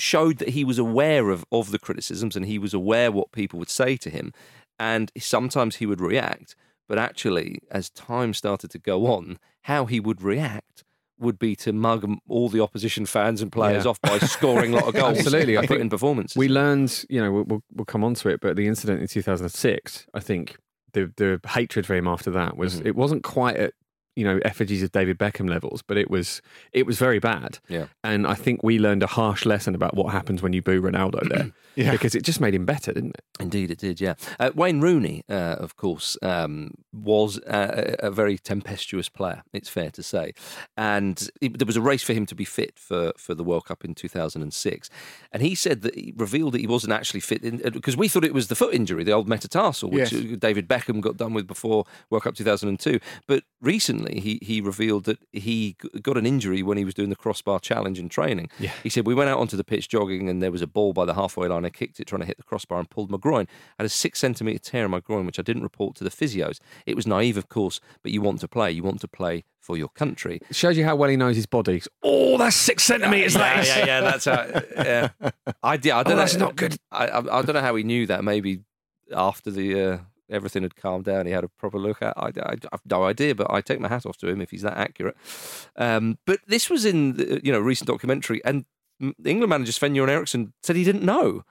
showed 0.00 0.38
that 0.38 0.50
he 0.50 0.64
was 0.64 0.78
aware 0.78 1.30
of, 1.30 1.44
of 1.50 1.70
the 1.70 1.78
criticisms 1.78 2.36
and 2.36 2.46
he 2.46 2.58
was 2.58 2.74
aware 2.74 3.10
what 3.10 3.32
people 3.32 3.58
would 3.58 3.70
say 3.70 3.96
to 3.96 4.10
him. 4.10 4.32
And 4.78 5.10
sometimes 5.18 5.76
he 5.76 5.86
would 5.86 6.00
react, 6.00 6.54
but 6.88 6.98
actually, 6.98 7.58
as 7.70 7.90
time 7.90 8.34
started 8.34 8.70
to 8.72 8.78
go 8.78 9.06
on, 9.06 9.38
how 9.62 9.86
he 9.86 10.00
would 10.00 10.22
react 10.22 10.84
would 11.18 11.38
be 11.38 11.56
to 11.56 11.72
mug 11.72 12.06
all 12.28 12.48
the 12.48 12.60
opposition 12.60 13.06
fans 13.06 13.40
and 13.40 13.50
players 13.50 13.84
yeah. 13.84 13.90
off 13.90 14.00
by 14.02 14.18
scoring 14.18 14.74
a 14.74 14.76
lot 14.76 14.88
of 14.88 14.94
goals. 15.02 15.18
Absolutely, 15.18 15.56
I 15.56 15.66
think 15.66 15.80
in 15.80 15.88
performances. 15.88 16.36
We 16.36 16.48
learned, 16.48 17.04
you 17.08 17.22
know, 17.22 17.32
we'll, 17.32 17.62
we'll 17.72 17.86
come 17.86 18.04
on 18.04 18.14
to 18.14 18.28
it, 18.28 18.40
but 18.40 18.56
the 18.56 18.66
incident 18.66 19.00
in 19.00 19.08
2006, 19.08 20.06
I 20.12 20.20
think 20.20 20.56
the 20.92 21.12
the 21.16 21.40
hatred 21.48 21.86
for 21.86 21.94
him 21.94 22.06
after 22.06 22.30
that 22.32 22.56
was 22.56 22.76
mm-hmm. 22.76 22.88
it 22.88 22.96
wasn't 22.96 23.22
quite 23.22 23.56
at 23.56 23.74
you 24.16 24.24
know 24.24 24.40
effigies 24.44 24.82
of 24.82 24.90
David 24.90 25.18
Beckham 25.18 25.48
levels, 25.48 25.82
but 25.82 25.96
it 25.98 26.10
was 26.10 26.40
it 26.72 26.86
was 26.86 26.98
very 26.98 27.18
bad. 27.18 27.58
Yeah, 27.68 27.86
and 28.02 28.26
I 28.26 28.34
think 28.34 28.62
we 28.62 28.78
learned 28.78 29.02
a 29.02 29.06
harsh 29.06 29.44
lesson 29.44 29.74
about 29.74 29.94
what 29.94 30.12
happens 30.12 30.42
when 30.42 30.54
you 30.54 30.62
boo 30.62 30.80
Ronaldo 30.80 31.28
there. 31.28 31.52
yeah, 31.76 31.92
because 31.92 32.14
it 32.14 32.24
just 32.24 32.40
made 32.40 32.54
him 32.54 32.64
better, 32.64 32.92
didn't 32.92 33.10
it? 33.10 33.24
Indeed, 33.38 33.70
it 33.70 33.78
did. 33.78 34.00
Yeah, 34.00 34.14
uh, 34.40 34.50
Wayne 34.54 34.80
Rooney, 34.80 35.22
uh, 35.28 35.56
of 35.58 35.76
course, 35.76 36.16
um, 36.22 36.72
was 36.92 37.38
uh, 37.40 37.96
a 37.98 38.10
very 38.10 38.38
tempestuous 38.38 39.10
player. 39.10 39.42
It's 39.52 39.68
fair 39.68 39.90
to 39.90 40.02
say, 40.02 40.32
and 40.78 41.28
it, 41.42 41.58
there 41.58 41.66
was 41.66 41.76
a 41.76 41.82
race 41.82 42.02
for 42.02 42.14
him 42.14 42.24
to 42.26 42.34
be 42.34 42.46
fit 42.46 42.78
for 42.78 43.12
for 43.18 43.34
the 43.34 43.44
World 43.44 43.66
Cup 43.66 43.84
in 43.84 43.94
2006, 43.94 44.90
and 45.30 45.42
he 45.42 45.54
said 45.54 45.82
that 45.82 45.94
he 45.94 46.14
revealed 46.16 46.54
that 46.54 46.60
he 46.60 46.66
wasn't 46.66 46.94
actually 46.94 47.20
fit 47.20 47.42
because 47.42 47.94
uh, 47.94 47.98
we 47.98 48.08
thought 48.08 48.24
it 48.24 48.32
was 48.32 48.48
the 48.48 48.54
foot 48.54 48.72
injury, 48.72 49.04
the 49.04 49.12
old 49.12 49.28
metatarsal, 49.28 49.90
which 49.90 50.10
yes. 50.10 50.38
David 50.38 50.66
Beckham 50.66 51.02
got 51.02 51.18
done 51.18 51.34
with 51.34 51.46
before 51.46 51.84
World 52.08 52.24
Cup 52.24 52.34
2002, 52.34 52.98
but 53.26 53.44
recently 53.60 54.05
he 54.14 54.38
he 54.42 54.60
revealed 54.60 55.04
that 55.04 55.18
he 55.32 55.76
got 56.02 56.16
an 56.16 56.26
injury 56.26 56.62
when 56.62 56.78
he 56.78 56.84
was 56.84 56.94
doing 56.94 57.10
the 57.10 57.16
crossbar 57.16 57.60
challenge 57.60 57.98
in 57.98 58.08
training. 58.08 58.48
Yeah. 58.58 58.72
He 58.82 58.88
said 58.88 59.06
we 59.06 59.14
went 59.14 59.30
out 59.30 59.38
onto 59.38 59.56
the 59.56 59.64
pitch 59.64 59.88
jogging 59.88 60.28
and 60.28 60.42
there 60.42 60.52
was 60.52 60.62
a 60.62 60.66
ball 60.66 60.92
by 60.92 61.04
the 61.04 61.14
halfway 61.14 61.48
line. 61.48 61.64
I 61.64 61.70
kicked 61.70 62.00
it 62.00 62.06
trying 62.06 62.20
to 62.20 62.26
hit 62.26 62.36
the 62.36 62.42
crossbar 62.42 62.78
and 62.78 62.88
pulled 62.88 63.10
my 63.10 63.18
groin. 63.18 63.46
I 63.78 63.82
had 63.82 63.86
a 63.86 63.90
six 63.90 64.18
centimeter 64.20 64.58
tear 64.58 64.84
in 64.84 64.90
my 64.90 65.00
groin, 65.00 65.26
which 65.26 65.38
I 65.38 65.42
didn't 65.42 65.62
report 65.62 65.96
to 65.96 66.04
the 66.04 66.10
physios. 66.10 66.58
It 66.86 66.96
was 66.96 67.06
naive, 67.06 67.36
of 67.36 67.48
course, 67.48 67.80
but 68.02 68.12
you 68.12 68.20
want 68.22 68.40
to 68.40 68.48
play. 68.48 68.70
You 68.70 68.82
want 68.82 69.00
to 69.00 69.08
play 69.08 69.44
for 69.60 69.76
your 69.76 69.88
country. 69.88 70.40
It 70.48 70.56
shows 70.56 70.76
you 70.78 70.84
how 70.84 70.96
well 70.96 71.10
he 71.10 71.16
knows 71.16 71.36
his 71.36 71.46
body. 71.46 71.82
Oh, 72.02 72.38
that's 72.38 72.56
six 72.56 72.84
centimeters. 72.84 73.34
Yeah, 73.34 73.62
yeah, 73.62 73.86
yeah, 73.86 74.00
That's 74.00 74.24
how. 74.24 74.62
Yeah, 74.76 75.08
I, 75.62 75.78
yeah, 75.82 75.98
I 75.98 76.02
don't 76.02 76.06
oh, 76.06 76.10
know. 76.10 76.16
That's 76.16 76.36
not 76.36 76.56
good. 76.56 76.76
I, 76.90 77.06
I, 77.06 77.38
I, 77.38 77.42
don't 77.42 77.54
know 77.54 77.60
how 77.60 77.74
he 77.74 77.82
knew 77.82 78.06
that. 78.06 78.24
Maybe 78.24 78.60
after 79.14 79.50
the. 79.50 79.80
Uh, 79.80 79.98
everything 80.30 80.62
had 80.62 80.76
calmed 80.76 81.04
down. 81.04 81.26
He 81.26 81.32
had 81.32 81.44
a 81.44 81.48
proper 81.48 81.78
look 81.78 82.02
at. 82.02 82.14
I, 82.16 82.30
I, 82.42 82.54
I've 82.72 82.86
no 82.88 83.04
idea, 83.04 83.34
but 83.34 83.50
I 83.50 83.60
take 83.60 83.80
my 83.80 83.88
hat 83.88 84.06
off 84.06 84.16
to 84.18 84.28
him 84.28 84.40
if 84.40 84.50
he's 84.50 84.62
that 84.62 84.76
accurate. 84.76 85.16
Um, 85.76 86.18
but 86.26 86.40
this 86.46 86.68
was 86.70 86.84
in 86.84 87.14
the, 87.14 87.40
you 87.44 87.52
know 87.52 87.60
recent 87.60 87.88
documentary, 87.88 88.44
and 88.44 88.64
England 89.24 89.50
manager 89.50 89.72
Sven 89.72 89.94
Göran 89.94 90.08
Eriksson 90.08 90.52
said 90.62 90.76
he 90.76 90.84
didn't 90.84 91.04
know 91.04 91.44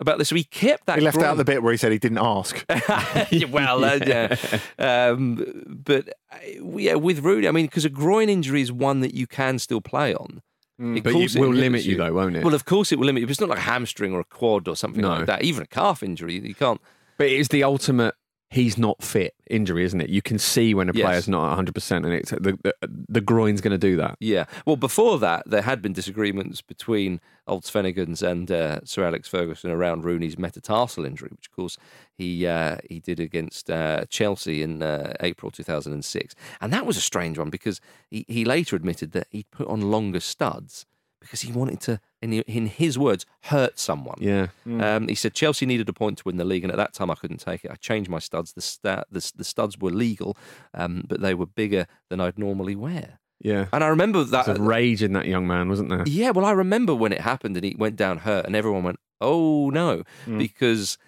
about 0.00 0.18
this. 0.18 0.28
So 0.28 0.34
he 0.36 0.44
kept 0.44 0.86
that. 0.86 0.98
He 0.98 1.04
left 1.04 1.18
out 1.18 1.36
the 1.36 1.44
bit 1.44 1.62
where 1.62 1.72
he 1.72 1.76
said 1.78 1.92
he 1.92 1.98
didn't 1.98 2.18
ask. 2.18 2.64
well, 3.50 3.84
uh, 3.84 3.98
yeah. 4.06 4.36
Um, 4.78 5.64
but 5.66 6.08
uh, 6.32 6.36
yeah, 6.76 6.94
with 6.94 7.20
Rooney, 7.20 7.48
I 7.48 7.50
mean, 7.50 7.66
because 7.66 7.84
a 7.84 7.90
groin 7.90 8.28
injury 8.28 8.60
is 8.60 8.72
one 8.72 9.00
that 9.00 9.14
you 9.14 9.26
can 9.26 9.58
still 9.58 9.80
play 9.80 10.14
on. 10.14 10.42
Of 10.80 11.02
But 11.02 11.14
it 11.16 11.34
will 11.34 11.52
limit 11.52 11.84
you, 11.84 11.96
though, 11.96 12.12
won't 12.12 12.36
it? 12.36 12.44
Well, 12.44 12.54
of 12.54 12.64
course 12.64 12.92
it 12.92 13.00
will 13.00 13.06
limit 13.06 13.20
you. 13.20 13.26
But 13.26 13.32
it's 13.32 13.40
not 13.40 13.48
like 13.48 13.58
a 13.58 13.62
hamstring 13.62 14.12
or 14.12 14.20
a 14.20 14.24
quad 14.24 14.68
or 14.68 14.76
something 14.76 15.02
No. 15.02 15.08
like 15.08 15.26
that. 15.26 15.42
Even 15.42 15.64
a 15.64 15.66
calf 15.66 16.04
injury, 16.04 16.38
you 16.38 16.54
can't. 16.54 16.80
But 17.18 17.26
it 17.26 17.32
is 17.32 17.48
the 17.48 17.64
ultimate 17.64 18.14
he's 18.50 18.78
not 18.78 19.02
fit 19.02 19.34
injury, 19.50 19.84
isn't 19.84 20.00
it? 20.00 20.08
You 20.08 20.22
can 20.22 20.38
see 20.38 20.72
when 20.72 20.88
a 20.88 20.92
Yes. 20.94 21.04
player's 21.04 21.28
not 21.28 21.58
100% 21.58 21.96
and 21.96 22.12
it's 22.14 22.30
the, 22.30 22.58
the, 22.62 22.74
the 23.08 23.20
groin's 23.20 23.60
going 23.60 23.72
to 23.72 23.78
do 23.78 23.96
that. 23.96 24.16
Yeah. 24.20 24.46
Well, 24.64 24.76
before 24.76 25.18
that, 25.18 25.42
there 25.46 25.62
had 25.62 25.82
been 25.82 25.92
disagreements 25.92 26.62
between 26.62 27.20
old 27.46 27.64
Svenigans 27.64 28.22
and 28.22 28.50
uh, 28.50 28.80
Sir 28.84 29.04
Alex 29.04 29.28
Ferguson 29.28 29.70
around 29.70 30.04
Rooney's 30.04 30.38
metatarsal 30.38 31.04
injury, 31.04 31.28
which, 31.30 31.46
of 31.48 31.52
course, 31.54 31.76
he 32.16 32.46
uh, 32.46 32.76
he 32.88 33.00
did 33.00 33.20
against 33.20 33.70
uh, 33.70 34.06
Chelsea 34.08 34.62
in 34.62 34.82
uh, 34.82 35.12
April 35.20 35.50
2006. 35.50 36.34
And 36.60 36.72
that 36.72 36.86
was 36.86 36.96
a 36.96 37.02
strange 37.02 37.38
one 37.38 37.50
because 37.50 37.80
he, 38.10 38.24
he 38.28 38.44
later 38.46 38.76
admitted 38.76 39.12
that 39.12 39.26
he'd 39.30 39.50
put 39.50 39.68
on 39.68 39.90
longer 39.90 40.20
studs 40.20 40.86
because 41.20 41.40
he 41.42 41.52
wanted 41.52 41.80
to, 41.82 42.00
in, 42.22 42.32
in 42.32 42.66
his 42.66 42.98
words, 42.98 43.26
hurt 43.44 43.78
someone. 43.78 44.18
Yeah. 44.20 44.48
Um, 44.66 45.08
he 45.08 45.14
said 45.14 45.34
Chelsea 45.34 45.66
needed 45.66 45.88
a 45.88 45.92
point 45.92 46.18
to 46.18 46.24
win 46.26 46.36
the 46.36 46.44
league, 46.44 46.64
and 46.64 46.70
at 46.70 46.76
that 46.76 46.94
time 46.94 47.10
I 47.10 47.14
couldn't 47.14 47.38
take 47.38 47.64
it. 47.64 47.70
I 47.70 47.74
changed 47.74 48.10
my 48.10 48.18
studs. 48.18 48.52
The, 48.52 48.60
sta- 48.60 49.04
the, 49.10 49.32
the 49.36 49.44
studs 49.44 49.78
were 49.78 49.90
legal, 49.90 50.36
um, 50.74 51.04
but 51.08 51.20
they 51.20 51.34
were 51.34 51.46
bigger 51.46 51.86
than 52.10 52.20
I'd 52.20 52.38
normally 52.38 52.76
wear. 52.76 53.18
Yeah. 53.40 53.66
And 53.72 53.84
I 53.84 53.88
remember 53.88 54.24
that. 54.24 54.46
There's 54.46 54.58
a 54.58 54.62
rage 54.62 55.02
in 55.02 55.12
that 55.12 55.26
young 55.26 55.46
man, 55.46 55.68
wasn't 55.68 55.90
there? 55.90 56.02
Yeah, 56.06 56.30
well, 56.30 56.44
I 56.44 56.52
remember 56.52 56.94
when 56.94 57.12
it 57.12 57.20
happened 57.20 57.56
and 57.56 57.64
he 57.64 57.74
went 57.78 57.96
down 57.96 58.18
hurt, 58.18 58.46
and 58.46 58.56
everyone 58.56 58.82
went, 58.82 58.98
"Oh 59.20 59.70
no," 59.70 60.02
because 60.26 60.98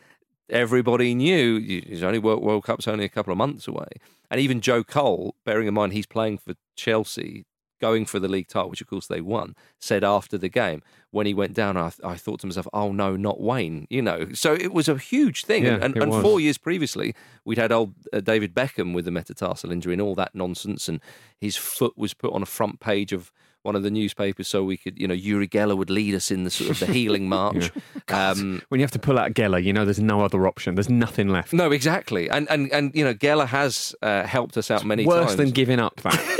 everybody 0.48 1.14
knew 1.14 1.58
he's 1.58 2.02
only 2.02 2.18
World, 2.18 2.42
World 2.42 2.64
Cup's 2.64 2.88
only 2.88 3.04
a 3.04 3.08
couple 3.08 3.32
of 3.32 3.38
months 3.38 3.66
away, 3.66 3.88
and 4.30 4.40
even 4.40 4.60
Joe 4.60 4.84
Cole, 4.84 5.34
bearing 5.44 5.66
in 5.66 5.74
mind 5.74 5.92
he's 5.92 6.06
playing 6.06 6.38
for 6.38 6.54
Chelsea, 6.76 7.44
going 7.80 8.06
for 8.06 8.18
the 8.18 8.28
league 8.28 8.48
title, 8.48 8.70
which 8.70 8.80
of 8.80 8.86
course 8.88 9.06
they 9.06 9.20
won, 9.20 9.54
said 9.78 10.04
after 10.04 10.38
the 10.38 10.48
game 10.48 10.82
when 11.10 11.26
he 11.26 11.34
went 11.34 11.54
down, 11.54 11.76
I, 11.76 11.90
I 12.04 12.14
thought 12.14 12.40
to 12.40 12.46
myself, 12.46 12.68
"Oh 12.72 12.92
no, 12.92 13.16
not 13.16 13.40
Wayne," 13.40 13.86
you 13.90 14.00
know. 14.02 14.28
So 14.32 14.54
it 14.54 14.72
was 14.72 14.88
a 14.88 14.96
huge 14.96 15.44
thing, 15.44 15.64
Yeah, 15.64 15.78
and, 15.82 15.96
and 15.96 16.12
four 16.12 16.40
years 16.40 16.56
previously, 16.58 17.14
we'd 17.44 17.58
had 17.58 17.72
old 17.72 17.94
uh, 18.12 18.20
David 18.20 18.54
Beckham 18.54 18.94
with 18.94 19.04
the 19.06 19.10
metatarsal 19.10 19.72
injury 19.72 19.94
and 19.94 20.02
all 20.02 20.14
that 20.14 20.34
nonsense, 20.34 20.88
and 20.88 21.00
his 21.38 21.56
foot 21.56 21.94
was 21.96 22.14
put 22.14 22.32
on 22.32 22.42
a 22.42 22.46
front 22.46 22.78
page 22.80 23.12
of 23.12 23.32
one 23.62 23.76
of 23.76 23.82
the 23.82 23.90
newspapers 23.90 24.48
so 24.48 24.64
we 24.64 24.76
could, 24.76 24.98
you 24.98 25.06
know, 25.06 25.12
Uri 25.12 25.46
Geller 25.46 25.76
would 25.76 25.90
lead 25.90 26.14
us 26.14 26.30
in 26.30 26.44
the 26.44 26.50
sort 26.50 26.70
of 26.70 26.80
the 26.80 26.86
healing 26.86 27.28
march. 27.38 27.70
um, 28.08 28.62
When 28.68 28.80
you 28.80 28.84
have 28.84 28.90
to 28.92 28.98
pull 28.98 29.18
out 29.18 29.34
Geller, 29.34 29.62
you 29.62 29.72
know 29.72 29.84
there's 29.84 30.00
no 30.00 30.22
other 30.24 30.46
option. 30.46 30.76
There's 30.76 30.88
nothing 30.88 31.28
left. 31.28 31.52
no, 31.52 31.70
exactly, 31.70 32.30
and 32.30 32.48
and 32.50 32.72
and 32.72 32.94
you 32.94 33.04
know, 33.04 33.14
Geller 33.14 33.46
has 33.46 33.94
uh, 34.00 34.22
helped 34.22 34.56
us 34.56 34.70
out 34.70 34.84
many 34.84 35.04
Worse 35.04 35.26
times. 35.26 35.36
than 35.36 35.50
giving 35.50 35.78
up 35.80 35.96
that. 36.02 36.36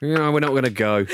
you 0.00 0.14
know, 0.14 0.32
we're 0.32 0.40
not 0.40 0.50
going 0.50 0.64
to 0.64 0.70
go. 0.70 1.06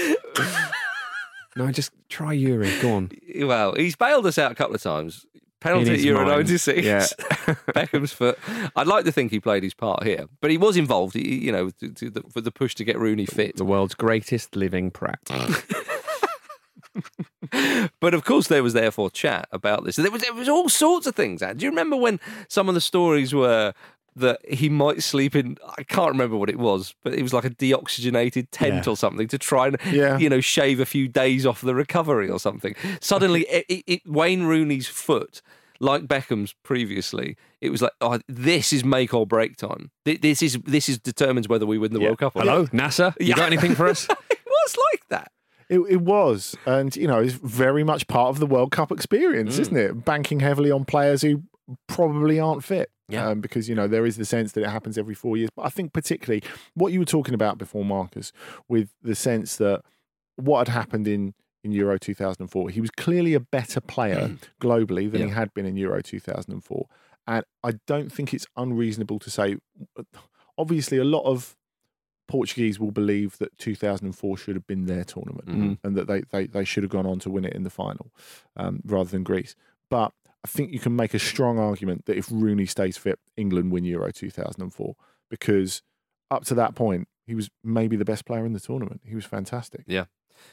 No, 1.57 1.71
just 1.71 1.93
try 2.09 2.33
Uri. 2.33 2.73
Go 2.81 2.95
on. 2.95 3.11
well, 3.41 3.75
he's 3.75 3.97
bailed 3.97 4.27
us 4.27 4.39
out 4.39 4.53
a 4.53 4.55
couple 4.55 4.75
of 4.75 4.83
times. 4.83 5.27
Penalty 5.61 5.93
at 5.93 6.01
Euro 6.01 6.25
mind. 6.25 6.49
'96. 6.49 6.85
Yeah. 6.85 7.07
Beckham's 7.73 8.13
foot. 8.13 8.39
I'd 8.75 8.89
like 8.89 9.05
to 9.05 9.13
think 9.13 9.31
he 9.31 9.39
played 9.39 9.63
his 9.63 9.75
part 9.75 10.03
here, 10.03 10.27
but 10.41 10.51
he 10.51 10.59
was 10.59 10.77
involved. 10.77 11.15
He, 11.15 11.39
you 11.39 11.53
know, 11.53 11.71
to, 11.71 11.91
to 11.91 12.11
the, 12.11 12.23
for 12.31 12.41
the 12.41 12.51
push 12.51 12.75
to 12.77 12.85
get 12.85 12.99
Rooney 12.99 13.27
fit. 13.27 13.57
The 13.57 13.65
world's 13.65 13.95
greatest 13.95 14.57
living 14.57 14.91
prat. 14.91 15.21
But 18.01 18.15
of 18.15 18.25
course, 18.25 18.49
there 18.49 18.63
was 18.63 18.73
therefore 18.73 19.11
chat 19.11 19.47
about 19.53 19.85
this. 19.85 19.97
There 19.97 20.11
was 20.11 20.23
there 20.23 20.33
was 20.33 20.49
all 20.49 20.69
sorts 20.69 21.07
of 21.07 21.15
things. 21.15 21.41
Do 21.41 21.65
you 21.65 21.71
remember 21.71 21.97
when 21.97 22.19
some 22.49 22.69
of 22.69 22.75
the 22.75 22.81
stories 22.81 23.35
were 23.35 23.75
that 24.17 24.41
he 24.49 24.69
might 24.69 25.03
sleep 25.03 25.35
in? 25.35 25.57
I 25.79 25.83
can't 25.85 26.11
remember 26.11 26.37
what 26.37 26.49
it 26.51 26.59
was, 26.59 26.95
but 27.03 27.15
it 27.15 27.23
was 27.23 27.33
like 27.33 27.45
a 27.45 27.51
deoxygenated 27.51 28.49
tent 28.51 28.87
Yeah. 28.87 28.93
or 28.93 28.97
something 28.97 29.29
to 29.29 29.39
try 29.39 29.69
and 29.69 29.79
Yeah. 29.91 30.19
you 30.19 30.29
know 30.29 30.41
shave 30.41 30.81
a 30.81 30.87
few 30.87 31.09
days 31.09 31.47
off 31.47 31.61
the 31.61 31.75
recovery 31.75 32.29
or 32.29 32.39
something. 32.39 32.75
Suddenly, 33.01 33.43
it, 33.51 33.65
it, 33.69 33.85
it, 33.87 34.03
Wayne 34.07 34.45
Rooney's 34.45 34.89
foot. 34.89 35.43
Like 35.81 36.07
Beckham's 36.07 36.55
previously, 36.63 37.37
it 37.61 37.71
was 37.71 37.83
like, 37.83 37.91
oh, 38.01 38.21
this 38.29 38.73
is 38.73 38.85
make 38.85 39.13
or 39.13 39.27
break 39.27 39.57
time. 39.57 39.91
This 40.05 40.41
is 40.41 40.57
this 40.65 40.89
is 40.89 41.01
determines 41.01 41.49
whether 41.49 41.67
we 41.67 41.77
win 41.77 41.93
the 41.93 41.99
World 41.99 42.19
Cup. 42.19 42.37
Or 42.37 42.43
Hello. 42.43 42.67
NASA. 42.67 43.17
You 43.19 43.35
got 43.35 43.49
anything 43.49 43.75
for 43.75 43.89
us? 43.89 44.07
it 44.31 44.39
was 44.47 44.77
like 44.93 45.09
that. 45.09 45.33
It, 45.69 45.81
it 45.89 46.01
was, 46.03 46.55
and 46.67 46.95
you 46.95 47.09
know, 47.09 47.19
it's 47.19 47.33
very 47.33 47.83
much 47.83 48.07
part 48.07 48.29
of 48.29 48.39
the 48.39 48.47
World 48.47 48.71
Cup 48.71 48.93
experience, 48.93 49.57
mm. 49.57 49.61
isn't 49.61 49.77
it? 49.77 50.05
Banking 50.05 50.39
heavily 50.39 50.71
on 50.71 50.85
players 50.85 51.23
who 51.23 51.43
probably 51.89 52.39
aren't 52.39 52.63
fit. 52.63 52.91
Yeah. 53.13 53.29
Um, 53.29 53.41
because 53.41 53.69
you 53.69 53.75
know 53.75 53.87
there 53.89 54.07
is 54.07 54.17
the 54.17 54.25
sense 54.25 54.53
that 54.53 54.63
it 54.63 54.69
happens 54.71 54.97
every 54.99 55.15
four 55.15 55.37
years. 55.37 55.51
But 55.55 55.67
I 55.67 55.69
think 55.69 55.93
particularly 55.93 56.43
what 56.75 56.93
you 56.93 56.99
were 56.99 57.05
talking 57.05 57.35
about 57.35 57.59
before, 57.59 57.85
Marcus, 57.85 58.33
with 58.69 58.91
the 59.03 59.15
sense 59.15 59.57
that 59.57 59.83
what 60.37 60.67
had 60.67 60.75
happened 60.75 61.07
in 61.07 61.35
in 61.65 61.71
Euro 61.73 61.97
2004, 61.99 62.71
he 62.71 62.81
was 62.81 62.91
clearly 62.91 63.35
a 63.35 63.41
better 63.41 63.81
player 63.81 64.37
globally 64.61 65.09
than 65.11 65.21
he 65.23 65.29
had 65.29 65.55
been 65.55 65.65
in 65.67 65.77
Euro 65.77 66.03
2004, 66.03 66.87
and 67.29 67.45
I 67.63 67.75
don't 67.87 68.11
think 68.11 68.35
it's 68.35 68.47
unreasonable 68.57 69.21
to 69.21 69.31
say. 69.31 69.57
Obviously, 70.59 70.99
a 70.99 71.05
lot 71.05 71.23
of 71.25 71.57
Portuguese 72.29 72.79
will 72.79 72.91
believe 72.91 73.39
that 73.39 73.57
2004 73.59 74.37
should 74.37 74.55
have 74.55 74.67
been 74.67 74.87
their 74.87 75.05
tournament 75.05 75.49
Mhm. 75.49 75.79
and 75.85 75.97
that 75.97 76.07
they, 76.07 76.23
they, 76.31 76.47
they 76.47 76.65
should 76.65 76.83
have 76.83 76.91
gone 76.91 77.07
on 77.07 77.19
to 77.21 77.31
win 77.31 77.45
it 77.45 77.53
in 77.53 77.63
the 77.63 77.71
final 77.71 78.11
um, 78.57 78.81
rather 78.85 79.11
than 79.11 79.23
Greece. 79.23 79.55
But 79.91 80.13
I 80.45 80.49
think 80.49 80.73
you 80.73 80.79
can 80.79 80.97
make 80.97 81.15
a 81.15 81.19
strong 81.19 81.59
argument 81.59 82.07
that 82.07 82.17
if 82.17 82.29
Rooney 82.31 82.67
stays 82.67 82.97
fit, 82.97 83.19
England 83.37 83.71
win 83.71 83.85
Euro 83.85 84.11
2004 84.11 84.97
because 85.31 85.83
up 86.31 86.45
to 86.47 86.55
that 86.55 86.75
point, 86.75 87.09
he 87.27 87.35
was 87.35 87.49
maybe 87.63 87.97
the 87.97 88.05
best 88.05 88.25
player 88.25 88.45
in 88.45 88.53
the 88.53 88.61
tournament. 88.61 89.03
He 89.05 89.15
was 89.15 89.25
fantastic. 89.25 89.85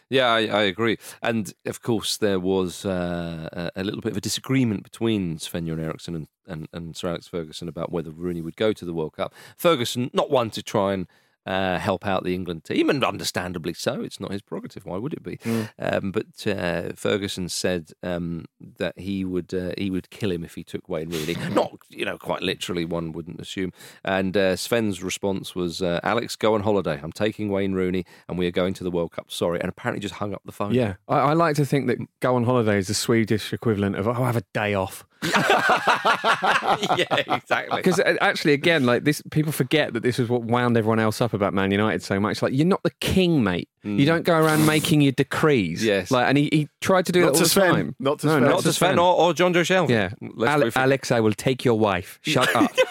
Yeah, 0.09 0.27
I, 0.27 0.45
I 0.45 0.61
agree. 0.63 0.97
And 1.21 1.51
of 1.65 1.81
course, 1.81 2.17
there 2.17 2.39
was 2.39 2.85
uh, 2.85 3.69
a 3.75 3.83
little 3.83 4.01
bit 4.01 4.11
of 4.11 4.17
a 4.17 4.21
disagreement 4.21 4.83
between 4.83 5.39
Sven 5.39 5.65
Göran 5.65 5.83
Eriksson 5.83 6.15
and, 6.15 6.27
and, 6.47 6.67
and 6.73 6.95
Sir 6.95 7.09
Alex 7.09 7.27
Ferguson 7.27 7.67
about 7.67 7.91
whether 7.91 8.11
Rooney 8.11 8.41
would 8.41 8.55
go 8.55 8.73
to 8.73 8.85
the 8.85 8.93
World 8.93 9.13
Cup. 9.13 9.33
Ferguson, 9.57 10.11
not 10.13 10.29
one 10.29 10.51
to 10.51 10.61
try 10.61 10.93
and 10.93 11.07
uh, 11.49 11.79
help 11.79 12.05
out 12.05 12.23
the 12.23 12.35
England 12.35 12.63
team, 12.63 12.91
and 12.91 13.03
understandably 13.03 13.73
so. 13.73 14.01
It's 14.01 14.19
not 14.19 14.31
his 14.31 14.43
prerogative. 14.43 14.85
Why 14.85 14.97
would 14.97 15.13
it 15.13 15.23
be? 15.23 15.39
Um, 15.79 16.11
but 16.11 16.45
uh, 16.45 16.91
Ferguson 16.95 17.49
said 17.49 17.91
um, 18.03 18.45
that 18.77 18.99
he 18.99 19.25
would 19.25 19.51
uh, 19.51 19.71
he 19.75 19.89
would 19.89 20.11
kill 20.11 20.31
him 20.31 20.43
if 20.43 20.53
he 20.53 20.63
took 20.63 20.87
Wayne 20.87 21.09
Rooney. 21.09 21.35
not 21.51 21.75
you 21.89 22.05
know 22.05 22.19
quite 22.19 22.43
literally, 22.43 22.85
one 22.85 23.11
wouldn't 23.13 23.41
assume. 23.41 23.73
And 24.05 24.37
uh, 24.37 24.55
Sven's 24.55 25.01
response 25.01 25.55
was, 25.55 25.81
uh, 25.81 25.99
"Alex, 26.03 26.35
go 26.35 26.53
on 26.53 26.61
holiday. 26.61 26.99
I'm 27.01 27.11
taking 27.11 27.49
Wayne 27.49 27.73
Rooney, 27.73 28.05
and 28.27 28.37
we 28.37 28.45
are 28.45 28.51
going 28.51 28.75
to 28.75 28.83
the 28.83 28.91
World 28.91 29.11
Cup. 29.13 29.31
Sorry." 29.31 29.59
And 29.59 29.69
apparently, 29.69 30.01
just 30.01 30.15
hung 30.15 30.35
up 30.35 30.43
the 30.45 30.51
phone. 30.51 30.75
Yeah, 30.75 30.95
I, 31.07 31.17
I 31.17 31.33
like 31.33 31.55
to 31.55 31.65
think 31.65 31.87
that 31.87 31.97
go 32.19 32.35
on 32.35 32.43
holiday 32.43 32.77
is 32.77 32.87
the 32.87 32.93
Swedish 32.93 33.51
equivalent 33.51 33.95
of 33.95 34.07
oh, 34.07 34.13
have 34.13 34.37
a 34.37 34.43
day 34.53 34.75
off. 34.75 35.03
yeah, 35.23 37.23
exactly. 37.27 37.77
Because 37.77 37.99
uh, 37.99 38.15
actually, 38.21 38.53
again, 38.53 38.85
like 38.85 39.03
this, 39.03 39.21
people 39.31 39.51
forget 39.51 39.93
that 39.93 40.01
this 40.01 40.17
is 40.17 40.29
what 40.29 40.43
wound 40.43 40.77
everyone 40.77 40.99
else 40.99 41.19
up 41.19 41.33
about 41.33 41.53
Man 41.53 41.71
United 41.71 42.01
so 42.01 42.19
much. 42.19 42.41
Like 42.41 42.53
you're 42.53 42.65
not 42.65 42.83
the 42.83 42.93
king, 43.01 43.43
mate. 43.43 43.67
You 43.83 43.91
mm. 43.91 44.05
don't 44.05 44.23
go 44.23 44.37
around 44.37 44.65
making 44.65 45.01
your 45.01 45.11
decrees. 45.11 45.83
Yes. 45.83 46.11
like 46.11 46.27
and 46.27 46.37
he, 46.37 46.49
he 46.51 46.69
tried 46.81 47.05
to 47.07 47.11
do 47.11 47.21
Not 47.21 47.25
that 47.25 47.31
all 47.31 47.37
to 47.37 47.43
the 47.43 47.49
Sven. 47.49 47.73
time. 47.73 47.95
Not 47.99 48.19
to 48.19 48.27
No, 48.27 48.33
Sven. 48.33 48.43
not 48.43 48.49
not 48.49 48.63
to 48.63 48.73
Sven 48.73 48.99
or, 48.99 49.15
or 49.15 49.33
John 49.33 49.53
Joe 49.53 49.63
Shelby. 49.63 49.93
Yeah, 49.93 50.11
Ale- 50.21 50.71
Alex, 50.75 51.11
I 51.11 51.19
will 51.19 51.33
take 51.33 51.65
your 51.65 51.77
wife. 51.77 52.19
Shut 52.21 52.53
up. 52.55 52.71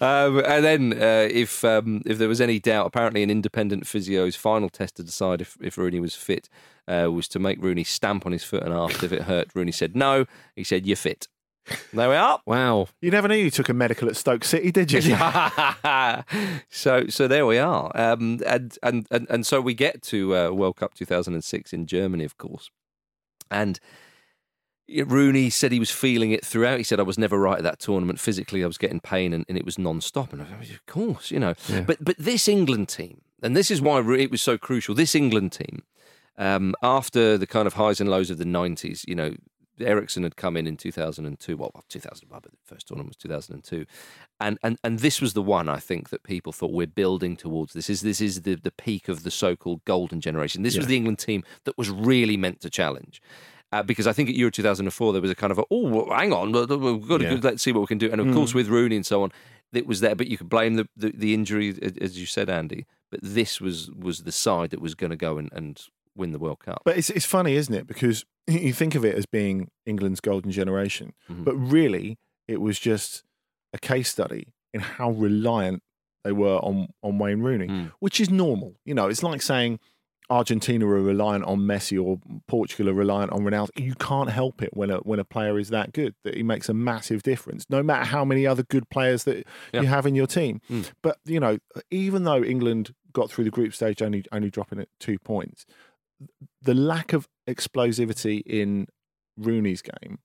Um, 0.00 0.42
and 0.44 0.64
then, 0.64 0.92
uh, 0.94 1.28
if 1.30 1.64
um, 1.64 2.02
if 2.06 2.18
there 2.18 2.28
was 2.28 2.40
any 2.40 2.58
doubt, 2.58 2.86
apparently 2.86 3.22
an 3.22 3.30
independent 3.30 3.86
physio's 3.86 4.36
final 4.36 4.68
test 4.68 4.96
to 4.96 5.02
decide 5.02 5.40
if, 5.40 5.56
if 5.60 5.76
Rooney 5.78 6.00
was 6.00 6.14
fit 6.14 6.48
uh, 6.86 7.10
was 7.10 7.28
to 7.28 7.38
make 7.38 7.62
Rooney 7.62 7.84
stamp 7.84 8.26
on 8.26 8.32
his 8.32 8.44
foot 8.44 8.62
and 8.62 8.72
ask 8.72 9.02
if 9.02 9.12
it 9.12 9.22
hurt. 9.22 9.48
Rooney 9.54 9.72
said 9.72 9.94
no. 9.94 10.26
He 10.56 10.64
said, 10.64 10.86
"You're 10.86 10.96
fit." 10.96 11.28
There 11.92 12.08
we 12.08 12.16
are. 12.16 12.40
wow. 12.46 12.88
You 13.02 13.10
never 13.10 13.28
knew 13.28 13.36
you 13.36 13.50
took 13.50 13.68
a 13.68 13.74
medical 13.74 14.08
at 14.08 14.16
Stoke 14.16 14.44
City, 14.44 14.70
did 14.72 14.90
you? 14.90 15.00
so 16.70 17.06
so 17.08 17.28
there 17.28 17.44
we 17.44 17.58
are. 17.58 17.90
Um, 17.94 18.40
and, 18.46 18.78
and 18.82 19.06
and 19.10 19.26
and 19.28 19.46
so 19.46 19.60
we 19.60 19.74
get 19.74 20.02
to 20.04 20.36
uh, 20.36 20.50
World 20.50 20.76
Cup 20.76 20.94
2006 20.94 21.72
in 21.72 21.86
Germany, 21.86 22.24
of 22.24 22.38
course, 22.38 22.70
and. 23.50 23.78
Rooney 24.88 25.50
said 25.50 25.72
he 25.72 25.78
was 25.78 25.90
feeling 25.90 26.30
it 26.30 26.44
throughout. 26.44 26.78
He 26.78 26.84
said, 26.84 26.98
I 26.98 27.04
was 27.04 27.18
never 27.18 27.38
right 27.38 27.58
at 27.58 27.64
that 27.64 27.78
tournament. 27.78 28.20
Physically, 28.20 28.64
I 28.64 28.66
was 28.66 28.78
getting 28.78 29.00
pain 29.00 29.32
and, 29.32 29.44
and 29.48 29.58
it 29.58 29.64
was 29.64 29.78
non 29.78 30.00
stop. 30.00 30.32
And 30.32 30.42
I 30.42 30.58
was, 30.58 30.70
of 30.70 30.84
course, 30.86 31.30
you 31.30 31.38
know. 31.38 31.54
Yeah. 31.68 31.82
But 31.82 31.98
but 32.00 32.16
this 32.18 32.48
England 32.48 32.88
team, 32.88 33.20
and 33.42 33.56
this 33.56 33.70
is 33.70 33.80
why 33.80 34.00
it 34.00 34.30
was 34.30 34.42
so 34.42 34.56
crucial, 34.56 34.94
this 34.94 35.14
England 35.14 35.52
team, 35.52 35.82
um, 36.38 36.74
after 36.82 37.36
the 37.36 37.46
kind 37.46 37.66
of 37.66 37.74
highs 37.74 38.00
and 38.00 38.08
lows 38.08 38.30
of 38.30 38.38
the 38.38 38.44
90s, 38.44 39.06
you 39.06 39.14
know, 39.14 39.34
Eriksson 39.80 40.22
had 40.22 40.36
come 40.36 40.56
in 40.56 40.66
in 40.66 40.76
2002. 40.76 41.56
Well, 41.56 41.72
2001, 41.88 42.40
but 42.42 42.50
the 42.50 42.56
first 42.64 42.88
tournament 42.88 43.10
was 43.10 43.16
2002. 43.16 43.84
And, 44.40 44.58
and 44.62 44.78
and 44.82 45.00
this 45.00 45.20
was 45.20 45.34
the 45.34 45.42
one 45.42 45.68
I 45.68 45.78
think 45.78 46.08
that 46.10 46.22
people 46.22 46.52
thought 46.52 46.72
we're 46.72 46.86
building 46.86 47.36
towards. 47.36 47.74
This 47.74 47.90
is 47.90 48.00
this 48.00 48.20
is 48.20 48.42
the, 48.42 48.54
the 48.54 48.70
peak 48.70 49.08
of 49.08 49.22
the 49.22 49.30
so-called 49.30 49.84
golden 49.84 50.20
generation. 50.20 50.62
This 50.62 50.76
was 50.76 50.86
the 50.86 50.96
England 50.96 51.18
team 51.18 51.44
that 51.64 51.76
was 51.76 51.90
really 51.90 52.36
meant 52.36 52.60
to 52.62 52.70
challenge. 52.70 53.20
Uh, 53.70 53.82
because 53.82 54.06
I 54.06 54.12
think 54.14 54.30
at 54.30 54.34
Euro 54.34 54.50
2004 54.50 55.12
there 55.12 55.20
was 55.20 55.30
a 55.30 55.34
kind 55.34 55.50
of 55.50 55.58
a, 55.58 55.64
oh 55.70 55.88
well, 55.88 56.16
hang 56.18 56.32
on 56.32 56.52
we've 56.52 57.06
got 57.08 57.18
to 57.18 57.24
Yeah. 57.24 57.38
let's 57.42 57.62
see 57.62 57.72
what 57.72 57.80
we 57.80 57.86
can 57.86 57.98
do 57.98 58.10
and 58.10 58.20
of 58.20 58.32
course 58.34 58.54
with 58.54 58.68
Rooney 58.68 58.96
and 58.96 59.04
so 59.04 59.22
on 59.22 59.30
it 59.74 59.86
was 59.86 60.00
there. 60.00 60.14
But 60.14 60.28
you 60.28 60.38
could 60.38 60.48
blame 60.48 60.76
the, 60.76 60.88
the, 60.96 61.12
the 61.14 61.34
injury, 61.34 61.76
as 62.00 62.18
you 62.18 62.24
said, 62.24 62.48
Andy. 62.48 62.86
But 63.10 63.20
this 63.22 63.60
was 63.60 63.90
was 63.90 64.22
the 64.22 64.32
side 64.32 64.70
that 64.70 64.80
was 64.80 64.94
going 64.94 65.10
to 65.10 65.16
go 65.16 65.36
and, 65.36 65.50
and 65.52 65.78
win 66.16 66.32
the 66.32 66.38
World 66.38 66.60
Cup. 66.60 66.80
But 66.86 66.96
it's 66.96 67.10
it's 67.10 67.26
funny, 67.26 67.54
isn't 67.56 67.74
it? 67.74 67.86
Because 67.86 68.24
you 68.46 68.72
think 68.72 68.94
of 68.94 69.04
it 69.04 69.14
as 69.14 69.26
being 69.26 69.70
England's 69.84 70.20
golden 70.20 70.50
generation, 70.50 71.12
Mhm. 71.30 71.44
but 71.44 71.54
really 71.56 72.16
it 72.46 72.62
was 72.62 72.78
just 72.78 73.24
a 73.74 73.78
case 73.78 74.08
study 74.08 74.54
in 74.72 74.80
how 74.80 75.10
reliant 75.10 75.82
they 76.24 76.32
were 76.32 76.56
on 76.64 76.88
on 77.02 77.18
Wayne 77.18 77.40
Rooney, 77.42 77.66
Mm. 77.68 77.92
which 78.00 78.20
is 78.20 78.30
normal. 78.30 78.76
You 78.86 78.94
know, 78.94 79.08
it's 79.08 79.22
like 79.22 79.42
saying 79.42 79.80
Argentina 80.30 80.86
are 80.86 81.00
reliant 81.00 81.44
on 81.44 81.60
Messi 81.60 82.02
or 82.02 82.20
Portugal 82.46 82.90
are 82.90 82.94
reliant 82.94 83.32
on 83.32 83.40
Ronaldo. 83.40 83.70
You 83.76 83.94
can't 83.94 84.28
help 84.30 84.62
it 84.62 84.70
when 84.74 84.90
a 84.90 84.98
when 84.98 85.18
a 85.18 85.24
player 85.24 85.58
is 85.58 85.70
that 85.70 85.92
good 85.92 86.14
that 86.24 86.34
he 86.36 86.42
makes 86.42 86.68
a 86.68 86.74
massive 86.74 87.22
difference, 87.22 87.64
no 87.70 87.82
matter 87.82 88.04
how 88.04 88.24
many 88.24 88.46
other 88.46 88.62
good 88.62 88.88
players 88.90 89.24
that 89.24 89.46
Yeah. 89.72 89.80
you 89.82 89.86
have 89.86 90.04
in 90.06 90.14
your 90.14 90.26
team. 90.26 90.60
Mm. 90.70 90.90
But 91.02 91.18
you 91.24 91.40
know, 91.40 91.58
even 91.90 92.24
though 92.24 92.42
England 92.42 92.94
got 93.12 93.30
through 93.30 93.44
the 93.44 93.50
group 93.50 93.74
stage 93.74 94.02
only 94.02 94.24
only 94.30 94.50
dropping 94.50 94.80
at 94.80 94.88
two 95.00 95.18
points, 95.18 95.64
the 96.60 96.74
lack 96.74 97.12
of 97.12 97.26
explosivity 97.48 98.42
in 98.44 98.86
Rooney's 99.38 99.82
game 99.82 100.18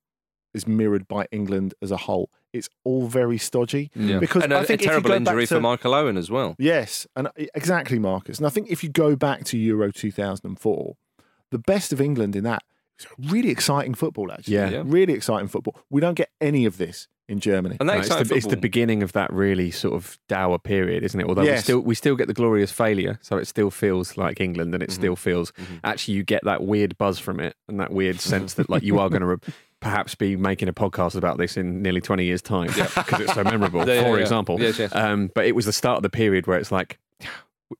is 0.53 0.67
mirrored 0.67 1.07
by 1.07 1.27
England 1.31 1.73
as 1.81 1.91
a 1.91 1.97
whole. 1.97 2.29
It's 2.53 2.69
all 2.83 3.07
very 3.07 3.37
stodgy 3.39 3.89
Yeah. 3.95 4.19
because 4.19 4.43
and 4.43 4.53
a 4.53 4.57
I 4.59 4.63
think 4.63 4.69
a 4.69 4.73
if 4.73 4.81
you 4.81 4.87
terrible 4.89 5.07
go 5.09 5.13
back 5.19 5.27
injury 5.27 5.47
to- 5.47 5.55
for 5.55 5.61
Michael 5.61 5.93
Owen 5.95 6.17
as 6.17 6.29
well. 6.29 6.55
Yes, 6.59 7.07
and 7.15 7.27
uh, 7.27 7.31
exactly, 7.55 7.97
Marcus. 7.99 8.37
And 8.37 8.45
I 8.45 8.49
think 8.51 8.69
if 8.69 8.83
you 8.83 8.89
go 8.89 9.15
back 9.15 9.43
to 9.45 9.57
Euro 9.57 9.91
2004, 9.91 10.95
the 11.51 11.57
best 11.59 11.91
of 11.93 11.99
England 12.01 12.35
in 12.35 12.43
that 12.43 12.63
was 12.97 13.31
really 13.31 13.49
exciting 13.49 13.93
football, 13.95 14.31
actually. 14.31 14.53
Yeah. 14.55 14.69
Yeah. 14.69 14.83
Really 14.85 15.13
exciting 15.13 15.47
football. 15.47 15.75
We 15.89 15.99
don't 16.01 16.15
get 16.15 16.29
any 16.39 16.65
of 16.65 16.77
this 16.77 17.07
in 17.27 17.39
Germany. 17.39 17.77
And 17.79 17.87
that 17.89 17.93
No, 17.93 17.99
it's, 17.99 18.07
exciting 18.07 18.27
the, 18.27 18.35
it's 18.35 18.47
the 18.47 18.57
beginning 18.57 19.01
of 19.01 19.13
that 19.13 19.31
really 19.33 19.71
sort 19.71 19.93
of 19.95 20.19
dour 20.27 20.59
period, 20.59 21.03
isn't 21.03 21.19
it? 21.19 21.25
Although 21.25 21.43
we 21.43 21.57
still 21.57 21.79
we 21.79 21.95
still 21.95 22.15
get 22.15 22.27
the 22.27 22.33
glorious 22.33 22.71
failure, 22.71 23.17
so 23.21 23.37
it 23.37 23.47
still 23.47 23.71
feels 23.71 24.17
like 24.17 24.39
England, 24.41 24.73
and 24.73 24.83
it 24.83 24.89
Mhm. 24.89 24.93
still 24.93 25.15
feels 25.15 25.51
Mhm. 25.53 25.79
actually 25.83 26.15
you 26.15 26.23
get 26.23 26.43
that 26.43 26.63
weird 26.63 26.97
buzz 26.97 27.19
from 27.19 27.39
it, 27.39 27.55
and 27.67 27.79
that 27.79 27.91
weird 27.91 28.19
sense 28.19 28.53
that 28.55 28.69
like 28.69 28.83
you 28.83 28.99
are 28.99 29.09
going 29.09 29.21
to 29.21 29.27
re- 29.27 29.37
perhaps 29.83 30.15
be 30.15 30.35
making 30.35 30.67
a 30.69 30.73
podcast 30.73 31.15
about 31.15 31.37
this 31.37 31.57
in 31.57 31.81
nearly 31.81 32.01
twenty 32.01 32.23
years' 32.25 32.41
time 32.41 32.67
because 32.67 33.19
it's 33.19 33.33
so 33.33 33.43
memorable. 33.43 33.87
Yeah, 33.87 34.03
for 34.03 34.19
example, 34.19 34.59
Yes, 34.59 34.79
yes. 34.79 34.95
Um, 34.95 35.29
but 35.35 35.45
it 35.45 35.53
was 35.55 35.65
the 35.65 35.73
start 35.73 35.97
of 35.97 36.03
the 36.03 36.09
period 36.09 36.47
where 36.47 36.57
it's 36.57 36.71
like 36.71 36.97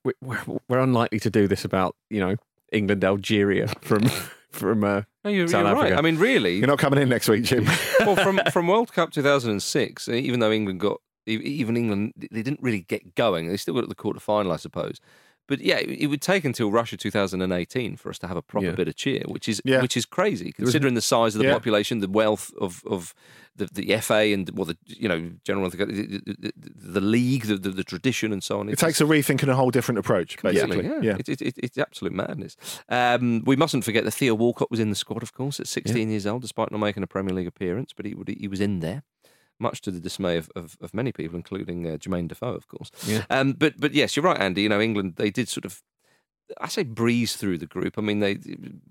we, 0.04 0.14
we're, 0.22 0.40
we're 0.68 0.80
unlikely 0.80 1.20
to 1.22 1.30
do 1.30 1.48
this 1.48 1.66
about 1.66 1.96
you 2.10 2.20
know 2.20 2.36
England 2.72 3.04
Algeria 3.04 3.68
from 3.82 4.04
from 4.52 4.84
uh, 4.84 5.02
No, 5.24 5.32
you're, 5.32 5.48
South 5.48 5.66
you're 5.66 5.74
right. 5.76 5.86
Africa. 5.94 5.98
I 5.98 6.02
mean, 6.02 6.18
really, 6.18 6.58
You're 6.58 6.68
not 6.68 6.80
coming 6.80 7.02
in 7.02 7.10
next 7.10 7.30
week, 7.30 7.44
Jim. 7.44 7.66
well, 8.02 8.16
from 8.16 8.40
from 8.52 8.68
World 8.68 8.92
Cup 8.94 9.12
2006, 9.12 10.10
e- 10.10 10.20
even 10.20 10.40
though 10.40 10.52
England 10.52 10.80
got 10.80 11.00
even 11.26 11.78
England, 11.78 12.14
they 12.32 12.44
didn't 12.44 12.62
really 12.62 12.82
get 12.82 13.16
going. 13.16 13.48
They 13.48 13.56
still 13.58 13.74
got 13.74 13.82
to 13.82 13.88
the 13.88 13.96
quarter 13.96 14.20
final, 14.20 14.52
I 14.52 14.58
suppose. 14.58 15.00
But 15.48 15.60
yeah, 15.62 15.78
it 15.78 15.90
it 16.04 16.08
would 16.08 16.22
take 16.22 16.46
until 16.46 16.72
Russia 16.72 16.96
2018 16.98 17.98
for 17.98 18.10
us 18.10 18.20
to 18.20 18.28
have 18.28 18.38
a 18.38 18.42
proper 18.42 18.68
Yeah. 18.68 18.72
bit 18.76 18.88
of 18.88 18.96
cheer, 18.96 19.24
which 19.28 19.50
is 19.50 19.62
Yeah. 19.66 19.82
which 19.82 19.98
is 19.98 20.06
crazy 20.06 20.52
considering 20.52 20.94
the 20.94 21.02
size 21.02 21.36
of 21.36 21.40
the 21.42 21.48
Yeah. 21.48 21.54
population, 21.54 22.00
the 22.00 22.08
wealth 22.10 22.52
of 22.60 22.82
of 22.86 23.14
the, 23.56 23.68
the 23.72 23.94
FA 24.02 24.34
and 24.34 24.50
well, 24.54 24.66
the 24.66 24.78
you 24.86 25.08
know 25.08 25.32
general 25.44 25.70
the, 25.70 25.78
the, 25.86 26.54
the 26.76 27.02
league, 27.02 27.44
the, 27.46 27.58
the 27.58 27.70
the 27.70 27.84
tradition, 27.84 28.32
and 28.34 28.42
so 28.44 28.60
on. 28.60 28.70
it 28.70 28.80
takes 28.80 29.00
a 29.02 29.04
rethink 29.06 29.42
and 29.44 29.52
a 29.52 29.56
whole 29.56 29.70
different 29.70 30.00
approach, 30.00 30.42
basically. 30.42 30.86
Yeah, 30.86 31.02
Yeah. 31.02 31.18
It, 31.20 31.30
it, 31.30 31.42
it, 31.42 31.56
it's 31.62 31.78
absolute 31.78 32.14
madness. 32.14 32.56
Um, 32.90 33.44
we 33.46 33.56
mustn't 33.56 33.84
forget 33.84 34.06
that 34.06 34.12
Theo 34.12 34.34
Walcott 34.36 34.72
was 34.72 34.80
in 34.80 34.90
the 34.90 34.96
squad, 34.96 35.22
of 35.24 35.34
course, 35.34 35.60
at 35.60 35.68
16 35.68 36.10
years 36.10 36.26
old, 36.26 36.42
despite 36.42 36.72
not 36.72 36.80
making 36.80 37.04
a 37.04 37.08
Premier 37.08 37.34
League 37.36 37.48
appearance, 37.48 37.94
but 37.96 38.06
he, 38.06 38.16
would- 38.16 38.30
he 38.30 38.48
was 38.48 38.60
in 38.62 38.80
there. 38.80 39.04
Much 39.60 39.82
to 39.82 39.92
the 39.92 40.00
dismay 40.00 40.38
of, 40.38 40.50
of, 40.56 40.78
of 40.82 40.94
many 40.94 41.12
people, 41.12 41.36
including 41.38 41.88
uh, 41.88 41.92
Jermaine 41.98 42.28
Defoe, 42.28 42.54
of 42.56 42.68
course. 42.68 42.92
Yeah. 43.08 43.24
Um, 43.30 43.54
but 43.54 43.80
but 43.80 43.94
yes, 43.94 44.16
you're 44.16 44.26
right, 44.26 44.40
Andy. 44.40 44.64
You 44.64 44.70
know, 44.70 44.82
England 44.82 45.14
they 45.16 45.30
did 45.30 45.48
sort 45.48 45.64
of, 45.64 45.82
I 46.60 46.68
say 46.68 46.84
breeze 46.84 47.36
through 47.38 47.60
the 47.60 47.66
group. 47.68 47.98
I 47.98 48.02
mean, 48.02 48.20
they 48.20 48.40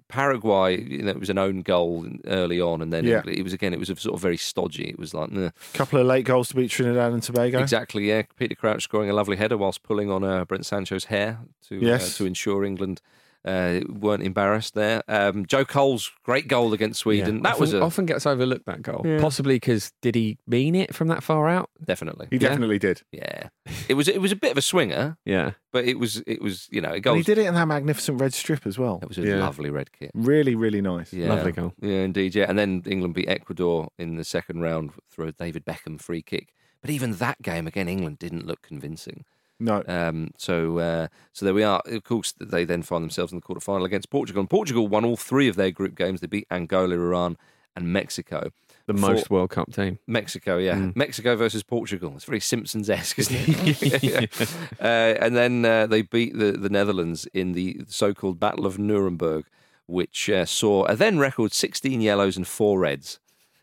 Paraguay. 0.09 0.81
You 0.81 1.02
know, 1.02 1.11
it 1.11 1.21
was 1.21 1.31
an 1.31 1.38
own 1.38 1.62
goal 1.62 2.07
early 2.26 2.61
on, 2.61 2.81
and 2.81 2.92
then 2.92 3.04
Yeah. 3.04 3.23
It 3.26 3.42
was 3.42 3.52
again. 3.52 3.73
It 3.75 3.81
was 3.81 3.90
a 3.90 3.97
sort 3.97 4.14
of 4.14 4.21
very 4.21 4.37
stodgy. 4.37 4.88
It 4.88 4.99
was 4.99 5.12
like, 5.14 5.33
a 5.33 5.52
couple 5.75 5.99
of 5.99 6.07
late 6.07 6.25
goals 6.25 6.49
to 6.49 6.57
beat 6.57 6.71
Trinidad 6.71 7.12
and 7.12 7.23
Tobago. 7.23 7.59
Exactly, 7.59 8.09
yeah. 8.09 8.23
Peter 8.37 8.54
Crouch 8.54 8.85
scoring 8.85 9.11
a 9.11 9.14
lovely 9.14 9.37
header 9.37 9.57
whilst 9.57 9.83
pulling 9.83 10.11
on 10.11 10.25
uh, 10.25 10.45
Brent 10.45 10.64
Sancho's 10.66 11.07
hair 11.07 11.40
to 11.69 11.76
Yes. 11.76 12.14
uh, 12.14 12.19
to 12.19 12.26
ensure 12.26 12.64
England 12.64 13.01
uh, 13.44 13.81
weren't 13.88 14.22
embarrassed 14.22 14.74
there. 14.74 15.02
Um, 15.09 15.46
Joe 15.46 15.64
Cole's 15.64 16.11
great 16.22 16.48
goal 16.48 16.72
against 16.72 17.00
Sweden. 17.00 17.37
Yeah. 17.37 17.42
That 17.50 17.59
was 17.61 17.70
often, 17.74 17.83
a 17.83 17.87
often 17.87 18.07
gets 18.07 18.26
overlooked 18.26 18.66
that 18.66 18.83
goal, 18.83 19.02
Yeah. 19.05 19.20
possibly 19.20 19.57
because 19.57 19.92
did 20.00 20.14
he 20.14 20.38
mean 20.46 20.74
it 20.74 20.94
from 20.94 21.09
that 21.09 21.22
far 21.22 21.48
out? 21.48 21.70
definitely, 21.85 22.28
He 22.31 22.37
Yeah. 22.37 22.48
definitely 22.48 22.78
did. 22.78 23.02
yeah. 23.11 23.48
It 23.88 23.94
was 23.94 24.07
it 24.09 24.20
was 24.20 24.33
a 24.33 24.37
bit 24.37 24.52
of 24.52 24.59
a 24.59 24.62
swinger, 24.62 25.16
Yeah, 25.24 25.52
but 25.72 25.85
it 25.85 25.98
was 25.98 26.22
it 26.26 26.40
was 26.40 26.68
you 26.70 26.81
know 26.81 26.90
it 26.90 26.94
And 26.96 27.02
goes. 27.05 27.16
he 27.16 27.22
did 27.22 27.38
it 27.38 27.46
in 27.46 27.55
that 27.55 27.66
magnificent 27.66 28.20
red 28.20 28.33
strip 28.35 28.66
as 28.66 28.78
well. 28.78 29.00
It 29.02 29.09
was 29.09 29.18
a 29.18 29.22
Yeah. 29.22 29.37
lovely 29.40 29.70
red 29.70 29.92
kit. 29.92 30.11
Really, 30.14 30.55
really 30.55 30.81
nice. 30.81 31.12
Yeah. 31.12 31.28
Lovely 31.35 31.52
goal. 31.52 31.72
Yeah, 31.81 32.00
indeed. 32.02 32.35
Yeah, 32.35 32.46
and 32.48 32.59
then 32.59 32.83
England 32.87 33.14
beat 33.14 33.28
Ecuador 33.28 33.88
in 33.98 34.16
the 34.16 34.24
second 34.24 34.61
round 34.61 34.92
through 35.11 35.28
a 35.28 35.33
David 35.33 35.64
Beckham 35.64 36.00
free 36.00 36.22
kick. 36.22 36.52
But 36.81 36.90
even 36.90 37.12
that 37.14 37.40
game 37.42 37.66
again, 37.66 37.88
England 37.88 38.18
didn't 38.18 38.46
look 38.46 38.62
convincing. 38.62 39.24
No. 39.62 39.83
Um, 39.87 40.31
so, 40.37 40.79
uh, 40.79 41.09
so 41.33 41.44
there 41.44 41.55
we 41.55 41.62
are. 41.62 41.81
Of 41.87 42.05
course, 42.05 42.33
they 42.40 42.64
then 42.64 42.83
find 42.83 43.03
themselves 43.03 43.33
in 43.33 43.37
the 43.37 43.42
quarter 43.42 43.61
final 43.61 43.85
against 43.85 44.11
Portugal. 44.11 44.40
And 44.40 44.51
Portugal 44.51 44.88
won 44.88 45.05
all 45.05 45.16
three 45.16 45.48
of 45.48 45.57
their 45.57 45.70
group 45.70 45.94
games. 45.94 46.20
They 46.20 46.27
beat 46.27 46.46
Angola, 46.51 46.94
Iran, 46.94 47.37
and 47.77 47.92
Mexico. 47.92 48.51
the 48.87 48.92
most 48.94 49.31
World 49.31 49.51
Cup 49.51 49.72
team. 49.72 49.98
Mexico, 50.09 50.59
yeah, 50.59 50.75
Mm. 50.75 50.96
Mexico 50.96 51.37
versus 51.37 51.62
Portugal. 51.62 52.12
It's 52.16 52.25
very 52.25 52.40
Simpsons 52.40 52.90
esque, 52.90 53.18
isn't 53.20 53.37
it? 53.38 54.31
Uh, 54.81 55.14
and 55.20 55.37
then 55.37 55.64
uh, 55.64 55.87
they 55.87 56.03
beat 56.03 56.37
the, 56.37 56.53
the 56.53 56.68
Netherlands 56.68 57.27
in 57.33 57.53
the 57.53 57.83
so-called 57.87 58.40
Battle 58.40 58.66
of 58.66 58.79
Nuremberg, 58.81 59.44
which 59.87 60.29
uh, 60.29 60.44
saw 60.44 60.85
a 60.87 60.96
then 60.96 61.18
record 61.20 61.53
16 61.53 62.01
yellows 62.01 62.37
and 62.37 62.46
four 62.46 62.81
reds 62.81 63.20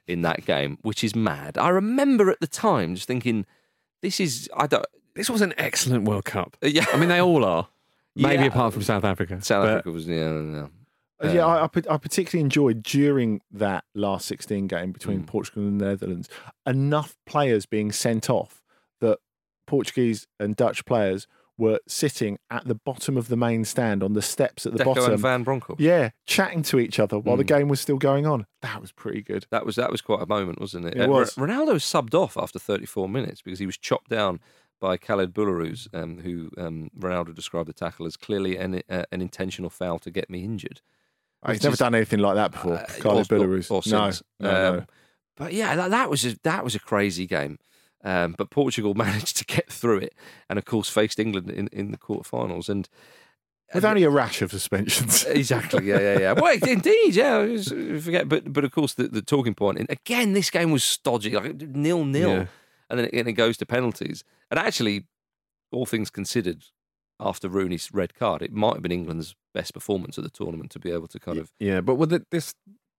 in 0.07 0.21
that 0.21 0.45
game, 0.45 0.77
which 0.81 1.03
is 1.03 1.13
mad. 1.15 1.57
I 1.57 1.67
remember 1.69 2.31
at 2.31 2.39
the 2.39 2.47
time 2.47 2.95
just 2.95 3.07
thinking, 3.07 3.45
this 4.01 4.19
is 4.21 4.49
I 4.55 4.65
don't. 4.67 4.85
This 5.19 5.29
was 5.29 5.41
an 5.41 5.53
excellent 5.57 6.05
World 6.05 6.23
Cup. 6.23 6.55
Yeah, 6.61 6.85
I 6.93 6.97
mean, 6.97 7.09
they 7.09 7.19
all 7.21 7.43
are. 7.43 7.67
Maybe 8.15 8.43
Yeah. 8.43 8.47
apart 8.49 8.71
from 8.73 8.83
South 8.83 9.03
Africa. 9.03 9.41
South 9.41 9.65
But 9.65 9.69
Africa 9.79 9.91
was 9.91 10.07
yeah. 10.07 10.39
yeah. 10.39 10.67
Uh, 11.21 11.31
yeah, 11.33 11.45
I, 11.45 11.65
I, 11.65 11.67
pa- 11.67 11.93
I 11.93 11.97
particularly 11.97 12.41
enjoyed 12.41 12.81
during 12.83 13.41
that 13.51 13.83
last 13.93 14.25
16 14.27 14.67
game 14.67 14.93
between 14.93 15.23
Mm. 15.23 15.27
Portugal 15.27 15.63
and 15.63 15.81
the 15.81 15.85
Netherlands, 15.87 16.29
enough 16.65 17.17
players 17.25 17.65
being 17.65 17.91
sent 17.91 18.29
off 18.29 18.63
that 19.01 19.19
Portuguese 19.67 20.25
and 20.39 20.55
Dutch 20.55 20.85
players 20.85 21.27
were 21.57 21.79
sitting 21.89 22.39
at 22.49 22.65
the 22.69 22.75
bottom 22.75 23.17
of 23.17 23.27
the 23.27 23.35
main 23.35 23.65
stand 23.65 24.01
on 24.01 24.13
the 24.13 24.21
steps 24.21 24.65
at 24.65 24.71
the 24.71 24.79
Deco 24.79 24.95
bottom. 24.95 25.11
and 25.11 25.21
Van 25.21 25.43
Bronckhorst. 25.43 25.81
yeah, 25.81 26.11
chatting 26.25 26.63
to 26.63 26.79
each 26.79 26.97
other 26.99 27.19
while 27.19 27.35
the 27.35 27.43
Mm. 27.43 27.47
game 27.47 27.67
was 27.67 27.81
still 27.81 27.97
going 27.97 28.25
on. 28.25 28.45
That 28.61 28.79
was 28.79 28.93
pretty 28.93 29.21
good. 29.21 29.45
That 29.51 29.65
was 29.65 29.75
that 29.75 29.91
was 29.91 29.99
quite 29.99 30.21
a 30.21 30.25
moment, 30.25 30.61
wasn't 30.61 30.85
it? 30.85 30.95
It 30.95 31.01
Uh, 31.01 31.09
was. 31.09 31.37
Ro- 31.37 31.47
Ronaldo 31.47 31.75
subbed 31.75 32.13
off 32.15 32.37
after 32.37 32.59
34 32.59 33.09
minutes 33.09 33.41
because 33.41 33.59
he 33.59 33.65
was 33.65 33.77
chopped 33.77 34.09
down 34.09 34.39
by 34.79 34.97
Khalid 34.97 35.33
Boulahrouz, 35.33 35.87
um, 35.93 36.19
who 36.19 36.49
um, 36.57 36.89
Ronaldo 36.97 37.33
described 37.35 37.67
the 37.69 37.73
tackle 37.73 38.05
as 38.05 38.15
clearly 38.17 38.57
an, 38.57 38.81
uh, 38.89 39.03
an 39.11 39.21
intentional 39.21 39.69
foul 39.69 39.99
to 39.99 40.11
get 40.11 40.29
me 40.29 40.43
injured. 40.43 40.81
He's 41.47 41.63
never 41.63 41.73
is- 41.73 41.79
done 41.79 41.95
anything 41.95 42.19
like 42.19 42.35
that 42.35 42.51
before. 42.51 42.73
Uh, 42.75 42.83
or- 43.05 43.23
Belarus. 43.23 43.71
or 43.71 43.81
no, 43.89 44.11
no, 44.39 44.69
Um, 44.69 44.75
no. 44.77 44.85
But 45.35 45.53
yeah, 45.53 45.75
that, 45.75 45.91
that 45.91 46.09
was 46.09 46.25
a, 46.25 46.35
that 46.43 46.63
was 46.63 46.75
a 46.75 46.79
crazy 46.79 47.25
game. 47.25 47.59
Um, 48.03 48.35
but 48.37 48.49
Portugal 48.49 48.93
managed 48.95 49.37
to 49.37 49.45
get 49.45 49.71
through 49.71 49.99
it, 49.99 50.13
and 50.49 50.57
of 50.59 50.65
course 50.65 50.89
faced 50.89 51.19
England 51.19 51.49
in, 51.49 51.67
in 51.71 51.91
the 51.91 51.97
quarterfinals. 51.97 52.67
And 52.69 52.87
With 53.73 53.85
only 53.85 54.03
a 54.03 54.09
rash 54.09 54.41
of 54.41 54.51
suspensions. 54.51 55.23
exactly, 55.27 55.85
yeah, 55.87 55.99
yeah, 55.99 56.19
yeah. 56.19 56.31
Well, 56.33 56.57
indeed, 56.65 57.15
yeah. 57.15 57.35
I 57.35 57.43
was- 57.45 57.71
I 57.71 57.99
forget, 57.99 58.27
but 58.29 58.51
but 58.51 58.63
of 58.65 58.71
course 58.71 58.93
the, 58.93 59.07
the 59.07 59.21
talking 59.21 59.53
point. 59.55 59.77
And 59.79 59.89
again, 59.89 60.33
this 60.33 60.49
game 60.49 60.71
was 60.71 60.83
stodgy, 60.83 61.31
like 61.31 61.55
nil 61.61 62.03
nil, 62.05 62.29
Yeah. 62.29 62.45
And 62.89 62.99
then 62.99 63.05
it, 63.07 63.13
and 63.13 63.27
it 63.27 63.33
goes 63.33 63.57
to 63.57 63.65
penalties. 63.65 64.23
And 64.49 64.59
actually, 64.59 65.05
all 65.71 65.85
things 65.85 66.09
considered, 66.09 66.63
after 67.19 67.47
Rooney's 67.49 67.89
red 67.93 68.13
card, 68.15 68.41
it 68.41 68.51
might 68.53 68.73
have 68.75 68.81
been 68.81 68.91
England's 68.91 69.35
best 69.53 69.73
performance 69.73 70.17
of 70.17 70.23
the 70.23 70.29
tournament 70.29 70.71
to 70.71 70.79
be 70.79 70.91
able 70.91 71.07
to 71.07 71.19
kind 71.19 71.37
of 71.37 71.51
Yeah, 71.59 71.81
but 71.81 71.95
with 71.95 72.09
this 72.31 72.53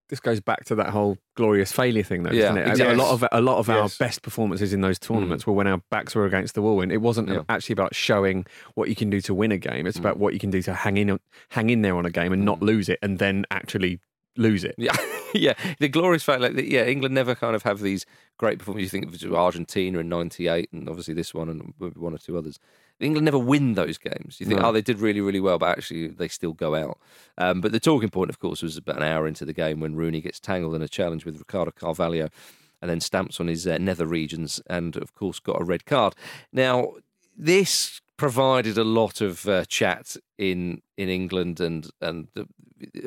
this 0.09 0.19
goes 0.19 0.41
back 0.41 0.65
to 0.65 0.75
that 0.75 0.89
whole 0.89 1.17
glorious 1.37 1.71
failure 1.71 2.03
thing, 2.03 2.25
though, 2.25 2.33
Yeah, 2.33 2.49
doesn't 2.49 2.59
it? 2.59 2.67
exactly. 2.69 2.95
A 2.97 2.99
lot 2.99 3.13
of 3.13 3.25
a 3.31 3.41
lot 3.41 3.59
of 3.59 3.71
our 3.71 3.89
best 4.01 4.23
performances 4.23 4.73
in 4.73 4.81
those 4.81 4.99
tournaments 4.99 5.47
were 5.47 5.53
when 5.53 5.69
our 5.69 5.81
backs 5.89 6.17
were 6.17 6.27
against 6.27 6.55
the 6.57 6.63
wall, 6.63 6.81
and 6.81 6.91
it 6.91 6.97
wasn't 6.97 7.29
Yeah. 7.29 7.43
actually 7.49 7.75
about 7.75 7.95
showing 7.95 8.45
what 8.75 8.89
you 8.89 8.97
can 8.97 9.09
do 9.09 9.21
to 9.21 9.33
win 9.33 9.53
a 9.53 9.57
game. 9.59 9.87
It's 9.87 9.99
Mm. 9.99 10.01
about 10.01 10.19
what 10.19 10.33
you 10.35 10.41
can 10.41 10.51
do 10.51 10.63
to 10.63 10.75
hang 10.75 10.97
in 10.97 11.19
hang 11.51 11.71
in 11.71 11.83
there 11.83 11.97
on 11.97 12.07
a 12.07 12.11
game 12.11 12.33
and 12.33 12.45
not 12.45 12.59
Mm. 12.59 12.63
lose 12.67 12.89
it, 12.89 12.99
and 13.03 13.21
then 13.21 13.47
actually 13.53 14.01
lose 14.37 14.65
it. 14.65 14.75
Yeah, 14.79 14.91
yeah. 15.35 15.55
The 15.79 15.89
glorious 15.89 16.23
fact, 16.23 16.41
like, 16.41 16.55
yeah, 16.57 16.85
England 16.85 17.15
never 17.15 17.35
kind 17.35 17.55
of 17.55 17.63
have 17.63 17.81
these 17.81 18.07
great 18.39 18.59
performances. 18.59 18.93
You 18.93 19.01
think 19.01 19.23
of 19.23 19.35
Argentina 19.35 19.99
in 19.99 20.09
'98, 20.09 20.73
and 20.73 20.89
obviously 20.89 21.15
this 21.15 21.35
one, 21.35 21.49
and 21.49 21.75
maybe 21.79 21.99
one 22.01 22.15
or 22.15 22.19
two 22.19 22.37
others. 22.37 22.59
England 22.99 23.25
never 23.25 23.39
win 23.39 23.75
those 23.75 23.97
games. 23.97 24.37
You 24.41 24.47
think, 24.47 24.61
No. 24.61 24.69
oh, 24.69 24.73
they 24.73 24.83
did 24.83 24.99
really, 24.99 25.23
really 25.23 25.41
well, 25.41 25.59
but 25.59 25.71
actually 25.71 26.09
they 26.09 26.29
still 26.29 26.53
go 26.53 26.75
out. 26.75 26.99
Um, 27.39 27.63
but 27.63 27.73
the 27.73 27.81
talking 27.81 28.11
point, 28.11 28.29
of 28.29 28.39
course, 28.39 28.61
was 28.61 28.77
about 28.77 28.99
an 28.99 29.03
hour 29.05 29.27
into 29.27 29.47
the 29.47 29.55
game 29.55 29.81
when 29.81 29.95
Rooney 29.97 30.21
gets 30.21 30.39
tangled 30.39 30.75
in 30.75 30.83
a 30.83 30.89
challenge 30.89 31.25
with 31.25 31.39
Ricardo 31.39 31.71
Carvalho 31.71 32.29
and 32.83 32.91
then 32.91 33.01
stamps 33.01 33.41
on 33.41 33.47
his 33.47 33.67
uh, 33.67 33.79
nether 33.79 34.07
regions, 34.07 34.61
and 34.69 34.97
of 34.97 35.15
course 35.15 35.39
got 35.41 35.61
a 35.61 35.65
red 35.65 35.87
card. 35.87 36.15
Now 36.53 36.93
this 37.37 38.01
provided 38.21 38.77
a 38.77 38.85
lot 38.85 39.23
of 39.23 39.49
uh, 39.49 39.65
chat 39.65 40.15
in 40.37 40.83
in 40.99 41.09
England 41.09 41.59
and 41.59 41.91
and 42.03 42.29
the, 42.35 42.47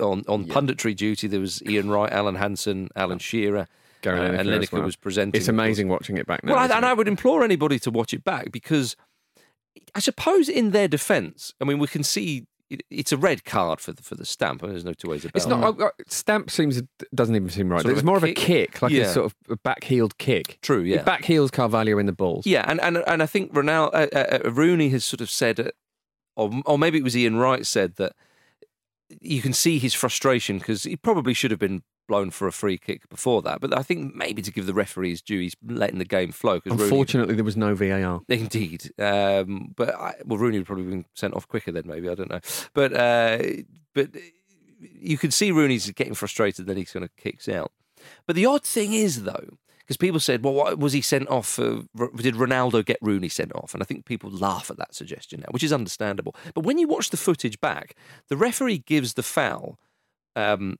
on 0.01 0.23
on 0.27 0.45
punditry 0.45 0.95
duty. 0.95 1.27
There 1.27 1.39
was 1.39 1.61
Ian 1.69 1.91
Wright, 1.91 2.11
Alan 2.11 2.35
Hansen, 2.35 2.89
Alan 2.95 3.19
Shearer. 3.19 3.67
Gary 4.01 4.19
uh, 4.19 4.23
Lineker 4.23 4.39
and 4.39 4.49
Lineker 4.49 4.71
well. 4.73 4.81
was 4.81 4.95
presenting. 4.95 5.39
It's 5.39 5.47
amazing 5.47 5.87
watching 5.87 6.17
it 6.17 6.25
back 6.25 6.43
now. 6.43 6.53
Well, 6.53 6.61
I, 6.61 6.75
and 6.75 6.83
it? 6.83 6.89
I 6.89 6.93
would 6.93 7.07
implore 7.07 7.43
anybody 7.43 7.77
to 7.79 7.91
watch 7.91 8.11
it 8.11 8.23
back 8.23 8.51
because 8.51 8.97
I 9.93 9.99
suppose 9.99 10.49
in 10.49 10.71
their 10.71 10.87
defence, 10.87 11.53
I 11.61 11.65
mean, 11.65 11.77
we 11.77 11.87
can 11.87 12.03
see 12.03 12.47
it's 12.89 13.11
a 13.11 13.17
red 13.17 13.43
card 13.45 13.79
for 13.79 13.91
the, 13.93 14.01
for 14.03 14.15
the 14.15 14.25
stamp. 14.25 14.63
I 14.63 14.67
mean, 14.67 14.73
there's 14.73 14.85
no 14.85 14.93
two 14.93 15.09
ways 15.09 15.23
about 15.25 15.31
it. 15.35 15.37
It's 15.37 15.45
it. 15.45 15.49
not. 15.49 15.79
I- 15.81 15.85
I- 15.85 15.89
Stamp 16.07 16.49
seems 16.49 16.81
doesn't 17.13 17.35
even 17.35 17.49
seem 17.49 17.69
right. 17.69 17.81
Sort 17.81 17.93
it's 17.93 18.03
more 18.03 18.17
of 18.17 18.23
a 18.23 18.33
kick. 18.33 18.81
like 18.81 18.91
Yeah. 18.91 19.03
a 19.03 19.13
sort 19.13 19.25
of 19.27 19.35
a 19.49 19.55
back-heeled 19.57 20.17
kick. 20.17 20.59
True, 20.61 20.81
yeah. 20.81 21.03
back 21.03 21.25
heels 21.25 21.51
Carvalho 21.51 21.97
in 21.97 22.05
the 22.05 22.13
balls. 22.13 22.45
Yeah, 22.45 22.65
and, 22.67 22.79
and 22.81 22.97
and 23.07 23.21
I 23.23 23.25
think 23.25 23.53
Ronaldo, 23.53 23.93
uh, 23.93 24.07
uh, 24.13 24.39
uh, 24.45 24.51
Rooney 24.51 24.89
has 24.89 25.03
sort 25.05 25.21
of 25.21 25.29
said, 25.29 25.59
uh, 25.59 25.71
or 26.35 26.51
or 26.65 26.77
maybe 26.77 26.97
it 26.97 27.03
was 27.03 27.15
Ian 27.17 27.37
Wright 27.37 27.65
said 27.65 27.95
that 27.95 28.13
you 29.21 29.41
can 29.41 29.53
see 29.53 29.77
his 29.79 29.93
frustration 29.93 30.57
because 30.57 30.83
he 30.83 30.95
probably 30.95 31.33
should 31.33 31.51
have 31.51 31.59
been 31.59 31.83
blown 32.07 32.29
for 32.29 32.47
a 32.47 32.51
free 32.51 32.77
kick 32.77 33.07
before 33.09 33.41
that. 33.43 33.61
But 33.61 33.77
I 33.77 33.81
think 33.83 34.15
maybe 34.15 34.41
to 34.41 34.51
give 34.51 34.65
the 34.65 34.73
referees 34.73 35.21
due, 35.21 35.39
he's 35.39 35.55
letting 35.65 35.99
the 35.99 36.05
game 36.05 36.31
flow. 36.31 36.59
'cause 36.59 36.71
Rooney- 36.71 36.83
Unfortunately, 36.83 37.35
there 37.35 37.43
was 37.43 37.57
no 37.57 37.73
VAR. 37.75 38.21
Indeed, 38.27 38.91
um, 38.99 39.73
but 39.75 39.93
I, 39.95 40.15
well, 40.25 40.37
Rooney 40.37 40.57
would 40.57 40.67
probably 40.67 40.85
been 40.85 41.05
sent 41.13 41.33
off 41.33 41.47
quicker 41.47 41.71
then. 41.71 41.83
Maybe 41.85 42.09
I 42.09 42.15
don't 42.15 42.29
know, 42.29 42.41
but 42.73 42.93
uh, 42.93 43.39
but 43.93 44.09
you 44.79 45.17
could 45.17 45.33
see 45.33 45.51
Rooney's 45.51 45.89
getting 45.91 46.13
frustrated. 46.13 46.65
Then 46.67 46.77
he 46.77 46.85
kind 46.85 47.05
of 47.05 47.15
kicks 47.15 47.47
out. 47.47 47.71
But 48.27 48.35
the 48.35 48.45
odd 48.45 48.63
thing 48.63 48.93
is 48.93 49.23
though, 49.23 49.57
because 49.79 49.95
people 49.97 50.19
said, 50.19 50.43
"Well, 50.43 50.53
what, 50.53 50.77
was 50.79 50.91
he 50.93 51.01
sent 51.01 51.29
off? 51.29 51.57
Uh, 51.57 51.83
R- 51.97 52.09
did 52.15 52.35
Ronaldo 52.35 52.83
get 52.85 52.97
Rooney 53.01 53.29
sent 53.29 53.53
off?" 53.55 53.73
And 53.73 53.81
I 53.81 53.85
think 53.85 54.05
people 54.05 54.29
laugh 54.29 54.69
at 54.69 54.77
that 54.77 54.93
suggestion 54.93 55.39
now, 55.41 55.47
which 55.51 55.63
is 55.63 55.71
understandable. 55.73 56.35
But 56.53 56.65
when 56.65 56.77
you 56.77 56.87
watch 56.87 57.11
the 57.11 57.17
footage 57.17 57.61
back, 57.61 57.95
the 58.27 58.35
referee 58.37 58.79
gives 58.79 59.13
the 59.13 59.23
foul, 59.23 59.79
um, 60.35 60.77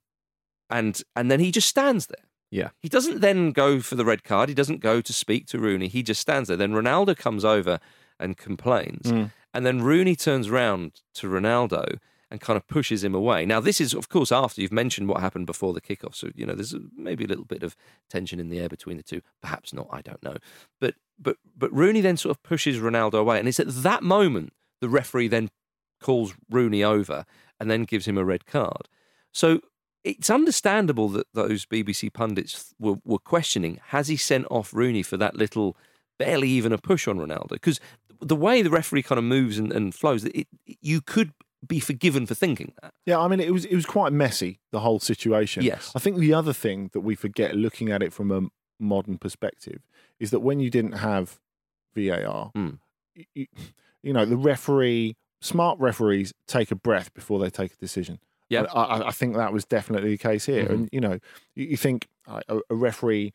and 0.74 1.02
and 1.16 1.32
then 1.32 1.40
he 1.40 1.52
just 1.52 1.70
stands 1.70 2.08
there. 2.08 2.26
Yeah. 2.52 2.70
He 2.80 2.90
doesn't 2.90 3.22
then 3.22 3.52
go 3.52 3.80
for 3.80 3.96
the 3.96 4.06
red 4.06 4.24
card. 4.24 4.50
He 4.50 4.56
doesn't 4.56 4.80
go 4.80 5.02
to 5.02 5.14
speak 5.14 5.48
to 5.48 5.60
Rooney. 5.60 5.88
He 5.88 6.04
just 6.04 6.22
stands 6.22 6.50
there. 6.50 6.58
Then 6.58 6.74
Ronaldo 6.74 7.18
comes 7.18 7.44
over 7.44 7.80
and 8.20 8.38
complains. 8.38 9.12
Mm. 9.12 9.32
And 9.56 9.66
then 9.66 9.82
Rooney 9.82 10.16
turns 10.16 10.52
round 10.52 11.02
to 11.16 11.28
Ronaldo 11.28 11.98
and 12.30 12.40
kind 12.40 12.58
of 12.58 12.68
pushes 12.68 13.04
him 13.04 13.16
away. 13.16 13.46
Now, 13.46 13.60
this 13.60 13.82
is, 13.82 13.94
of 13.96 14.10
course, 14.10 14.32
after 14.32 14.62
you've 14.62 14.72
mentioned 14.72 15.08
what 15.08 15.20
happened 15.20 15.48
before 15.48 15.74
the 15.74 15.82
kickoff. 15.82 16.14
So, 16.14 16.30
you 16.36 16.46
know, 16.46 16.54
there's 16.54 16.76
maybe 16.96 17.24
a 17.24 17.28
little 17.28 17.46
bit 17.46 17.64
of 17.64 17.76
tension 18.10 18.40
in 18.40 18.50
the 18.50 18.60
air 18.60 18.70
between 18.70 18.98
the 18.98 19.04
two. 19.04 19.22
Perhaps 19.42 19.74
not. 19.74 19.88
I 19.92 20.02
don't 20.02 20.22
know. 20.22 20.38
But, 20.80 20.94
but, 21.20 21.38
but 21.58 21.74
Rooney 21.74 22.02
then 22.02 22.18
sort 22.18 22.36
of 22.36 22.44
pushes 22.44 22.78
Ronaldo 22.78 23.16
away. 23.16 23.40
And 23.40 23.48
it's 23.48 23.60
at 23.60 23.68
that 23.68 24.04
moment 24.04 24.54
the 24.80 24.90
referee 24.90 25.28
then 25.28 25.50
calls 26.00 26.36
Rooney 26.52 26.84
over 26.84 27.26
and 27.60 27.70
then 27.70 27.84
gives 27.84 28.08
him 28.08 28.18
a 28.20 28.26
red 28.26 28.46
card. 28.46 28.90
So 29.32 29.62
it's 30.04 30.30
understandable 30.30 31.10
that 31.10 31.28
those 31.34 31.66
BBC 31.66 32.12
pundits 32.12 32.74
were, 32.80 32.96
were 33.06 33.20
questioning 33.20 33.80
has 33.88 34.08
he 34.08 34.18
sent 34.18 34.46
off 34.52 34.74
Rooney 34.74 35.04
for 35.04 35.18
that 35.18 35.36
little, 35.36 35.78
barely 36.20 36.50
even 36.50 36.72
a 36.74 36.78
push 36.78 37.08
on 37.08 37.18
Ronaldo? 37.18 37.50
Because 37.52 37.80
the 38.20 38.36
way 38.36 38.62
the 38.62 38.70
referee 38.70 39.04
kind 39.04 39.18
of 39.20 39.26
moves 39.26 39.58
and, 39.58 39.72
and 39.72 39.94
flows, 39.96 40.26
it, 40.26 40.48
you 40.66 41.02
could 41.02 41.32
be 41.66 41.80
forgiven 41.80 42.26
for 42.26 42.36
thinking 42.36 42.74
that. 42.82 42.94
Yeah, 43.06 43.20
I 43.20 43.28
mean, 43.30 43.39
it 43.39 43.52
was 43.54 43.63
it 43.66 43.76
was 43.76 43.86
quite 43.86 44.12
messy 44.12 44.60
the 44.72 44.82
whole 44.82 45.00
situation. 45.00 45.63
Yes. 45.63 45.92
I 45.96 46.00
think 46.00 46.18
the 46.18 46.34
other 46.34 46.54
thing 46.54 46.89
that 46.94 47.02
we 47.02 47.16
forget, 47.16 47.56
looking 47.56 47.89
at 47.89 48.04
it 48.04 48.12
from 48.12 48.32
a 48.32 48.42
modern 48.80 49.18
perspective, 49.18 49.82
is 50.20 50.32
that 50.32 50.42
when 50.42 50.60
you 50.60 50.70
didn't 50.70 50.94
have 50.94 51.39
VAR, 51.96 52.52
Mm. 52.56 52.80
you, 53.34 53.48
you 54.02 54.12
know, 54.12 54.26
the 54.26 54.36
referee, 54.36 55.16
smart 55.42 55.80
referees 55.80 56.34
take 56.48 56.72
a 56.72 56.76
breath 56.76 57.13
before 57.13 57.39
they 57.39 57.50
take 57.50 57.72
a 57.74 57.78
decision. 57.78 58.20
Yeah. 58.54 58.66
I, 58.74 58.84
I- 58.84 59.08
I 59.08 59.12
think 59.12 59.36
that 59.36 59.52
was 59.54 59.66
definitely 59.66 60.12
the 60.12 60.18
case 60.18 60.46
here. 60.46 60.66
Mhm. 60.66 60.70
And 60.72 60.89
you 60.92 61.02
know, 61.02 61.20
you, 61.56 61.66
you 61.66 61.78
think 61.78 62.08
uh, 62.28 62.42
a, 62.50 62.60
a 62.70 62.76
referee 62.76 63.34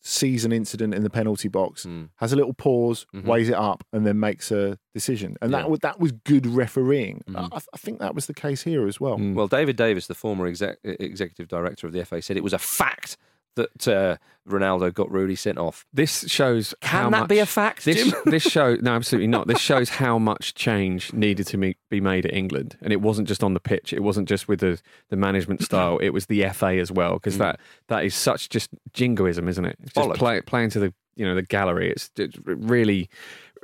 sees 0.00 0.44
an 0.44 0.52
incident 0.52 0.94
in 0.94 1.02
the 1.02 1.10
penalty 1.10 1.48
box, 1.48 1.84
Mm. 1.84 2.08
has 2.16 2.32
a 2.32 2.36
little 2.36 2.54
pause, 2.54 3.06
Mhm. 3.14 3.24
weighs 3.24 3.48
it 3.48 3.54
up, 3.56 3.84
and 3.92 4.06
then 4.06 4.18
makes 4.18 4.50
a 4.50 4.78
decision. 4.94 5.36
And 5.42 5.50
Yeah. 5.50 5.58
that 5.62 5.70
was 5.70 5.80
that 5.80 6.00
was 6.00 6.12
good 6.12 6.46
refereeing. 6.46 7.22
Mhm. 7.28 7.48
I, 7.52 7.56
I 7.74 7.76
think 7.76 7.98
that 7.98 8.14
was 8.14 8.26
the 8.26 8.34
case 8.34 8.62
here 8.62 8.86
as 8.86 9.00
well. 9.00 9.18
Mm. 9.18 9.34
Well, 9.34 9.48
David 9.48 9.76
Davis, 9.76 10.06
the 10.06 10.14
former 10.14 10.46
exec- 10.46 10.78
executive 10.84 11.48
director 11.48 11.86
of 11.86 11.92
the 11.92 12.00
FA, 12.00 12.22
said 12.22 12.36
it 12.36 12.44
was 12.44 12.52
a 12.54 12.58
fact 12.58 13.16
that 13.56 13.88
uh, 13.88 14.16
Ronaldo 14.48 14.94
got 14.94 15.10
Rooney 15.10 15.34
sent 15.34 15.58
off. 15.58 15.84
This 15.92 16.28
shows 16.28 16.72
Can 16.80 16.88
how 17.04 17.10
that 17.10 17.20
much, 17.22 17.28
be 17.28 17.38
a 17.40 17.46
fact, 17.46 17.84
This 17.84 18.14
this 18.24 18.42
show 18.44 18.76
no, 18.76 18.92
absolutely 18.94 19.26
not. 19.26 19.48
This 19.48 19.58
shows 19.70 19.88
how 19.88 20.18
much 20.18 20.54
change 20.54 21.12
needed 21.12 21.46
to 21.48 21.58
me, 21.58 21.76
be 21.90 22.00
made 22.00 22.24
at 22.26 22.32
England, 22.32 22.76
and 22.80 22.92
it 22.92 23.00
wasn't 23.00 23.26
just 23.28 23.42
on 23.42 23.54
the 23.54 23.60
pitch. 23.60 23.92
It 23.92 24.02
wasn't 24.04 24.28
just 24.28 24.46
with 24.46 24.60
the, 24.60 24.80
the 25.10 25.16
management 25.16 25.62
style. 25.68 25.98
It 25.98 26.10
was 26.10 26.26
the 26.26 26.48
FA 26.50 26.78
as 26.78 26.92
well, 26.92 27.14
because 27.14 27.38
that 27.38 27.58
that 27.88 28.04
is 28.04 28.14
such 28.14 28.48
just 28.48 28.70
jingoism, 28.92 29.48
isn't 29.48 29.64
it? 29.64 29.76
It's 29.82 29.92
just 29.92 30.08
Mm. 30.08 30.14
Play, 30.14 30.40
playing 30.42 30.70
to 30.70 30.78
the 30.80 30.94
you 31.16 31.26
know 31.26 31.34
the 31.34 31.42
gallery. 31.42 31.90
It's, 31.90 32.10
really 32.46 33.08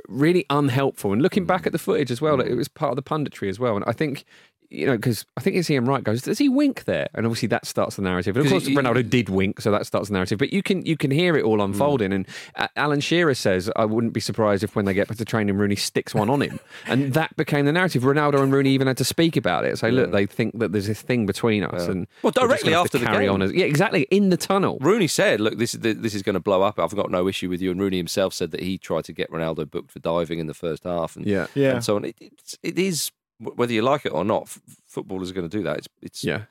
really 0.09 0.45
unhelpful. 0.51 1.13
And 1.13 1.21
looking 1.23 1.45
Mm. 1.45 1.49
back 1.49 1.67
at 1.67 1.73
the 1.73 1.79
footage 1.79 2.11
as 2.11 2.21
well, 2.21 2.41
it 2.41 2.55
was 2.55 2.67
part 2.67 2.91
of 2.91 2.97
the 2.97 3.03
punditry 3.03 3.49
as 3.49 3.61
well. 3.61 3.77
And 3.77 3.85
I 3.87 3.93
think. 3.93 4.25
You 4.73 4.87
know, 4.87 4.97
because 4.97 5.27
I 5.37 5.41
think 5.41 5.57
it's 5.57 5.71
Ian 5.71 5.85
Wright 5.85 6.03
goes, 6.03 6.23
does 6.23 6.39
he 6.39 6.49
wink 6.49 6.85
there? 6.85 7.09
And 7.15 7.27
obviously 7.27 7.49
that 7.49 7.67
starts 7.67 7.97
the 7.97 8.03
narrative. 8.03 8.37
And 8.37 8.47
of 8.47 8.51
course, 8.51 8.67
he- 8.67 8.75
Ronaldo 8.75 9.09
did 9.09 9.29
wink, 9.29 9.61
so 9.61 9.71
that 9.71 9.87
starts 9.87 10.09
the 10.09 10.15
narrative. 10.15 10.39
But 10.39 10.53
you 10.53 10.63
can 10.63 10.85
you 10.87 10.97
can 10.97 11.11
hear 11.11 11.37
it 11.37 11.45
all 11.45 11.61
unfolding. 11.61 12.13
And 12.13 12.27
uh, 12.57 12.69
Alan 12.77 13.01
Shearer 13.01 13.35
says, 13.35 13.71
I 13.77 13.85
wouldn't 13.85 14.13
be 14.15 14.21
surprised 14.21 14.63
if 14.65 14.75
when 14.75 14.85
they 14.87 14.95
get 14.95 15.09
back 15.09 15.19
to 15.19 15.25
training, 15.25 15.57
Rooney 15.59 15.77
sticks 15.77 16.15
one 16.15 16.31
on 16.31 16.41
him. 16.41 16.59
and 16.87 17.13
that 17.15 17.37
became 17.37 17.67
the 17.67 17.73
narrative. 17.73 18.03
Ronaldo 18.03 18.43
and 18.43 18.53
Rooney 18.53 18.71
even 18.71 18.87
had 18.87 18.97
to 18.97 19.05
speak 19.05 19.37
about 19.37 19.65
it. 19.65 19.79
Say, 19.79 19.91
look, 19.91 20.11
they 20.11 20.27
think 20.27 20.59
that 20.59 20.73
there's 20.73 20.87
this 20.87 21.03
thing 21.03 21.27
between 21.27 21.65
us. 21.65 21.87
And 21.87 22.07
Well, 22.23 22.31
directly 22.33 22.75
after 22.75 22.99
the 22.99 23.07
carry 23.07 23.27
game. 23.27 23.35
on. 23.35 23.43
As, 23.43 23.53
yeah, 23.53 23.67
exactly. 23.67 24.03
In 24.11 24.31
the 24.31 24.37
tunnel. 24.37 24.79
Rooney 24.81 25.07
said, 25.07 25.41
"Look, 25.41 25.59
this 25.59 25.75
is 25.75 25.81
this 25.81 26.15
is 26.15 26.23
going 26.23 26.35
to 26.35 26.41
blow 26.41 26.63
up. 26.63 26.79
I've 26.79 26.95
got 26.97 27.11
no 27.11 27.29
issue 27.29 27.49
with 27.51 27.61
you." 27.61 27.71
And 27.71 27.81
Rooney 27.81 27.99
himself 27.99 28.33
said 28.33 28.51
that 28.53 28.61
he 28.63 28.79
tried 28.79 29.05
to 29.05 29.13
get 29.13 29.31
Ronaldo 29.31 29.71
booked 29.71 29.91
for 29.91 29.99
diving 29.99 30.39
in 30.39 30.47
the 30.47 30.55
first 30.55 30.85
half, 30.85 31.15
and 31.17 31.27
Yeah. 31.27 31.47
Yeah. 31.55 31.73
and 31.75 31.85
so 31.85 31.97
on. 31.97 32.05
It, 32.07 32.17
it's, 32.21 32.59
it 32.63 32.79
is 32.79 33.11
whether 33.43 33.73
you 33.73 33.83
like 33.83 34.07
it 34.07 34.13
or 34.13 34.25
not. 34.25 34.43
f- 34.43 34.61
Footballers 34.87 35.31
are 35.31 35.35
going 35.35 35.49
to 35.49 35.57
do 35.57 35.63
that. 35.65 35.79
It's, 35.79 35.89
it's 36.01 36.25
Yeah. 36.25 36.43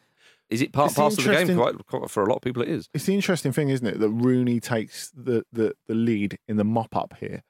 Is 0.50 0.62
it 0.62 0.74
part 0.74 0.88
It's 0.90 0.96
parcel 1.00 1.20
of 1.20 1.26
the 1.40 1.46
game? 1.46 1.58
Quite, 1.58 1.86
quite, 1.88 2.10
for 2.10 2.24
a 2.24 2.28
lot 2.28 2.36
of 2.36 2.42
people, 2.42 2.62
it 2.62 2.68
is. 2.68 2.90
It's 2.94 3.06
the 3.06 3.16
interesting 3.16 3.54
thing, 3.54 3.70
isn't 3.70 3.88
it, 3.88 4.00
that 4.00 4.10
Rooney 4.10 4.60
takes 4.60 5.10
the, 5.12 5.44
the, 5.54 5.74
the 5.88 5.96
lead 5.96 6.38
in 6.50 6.58
the 6.58 6.66
mop 6.66 6.94
up 6.96 7.14
here 7.20 7.44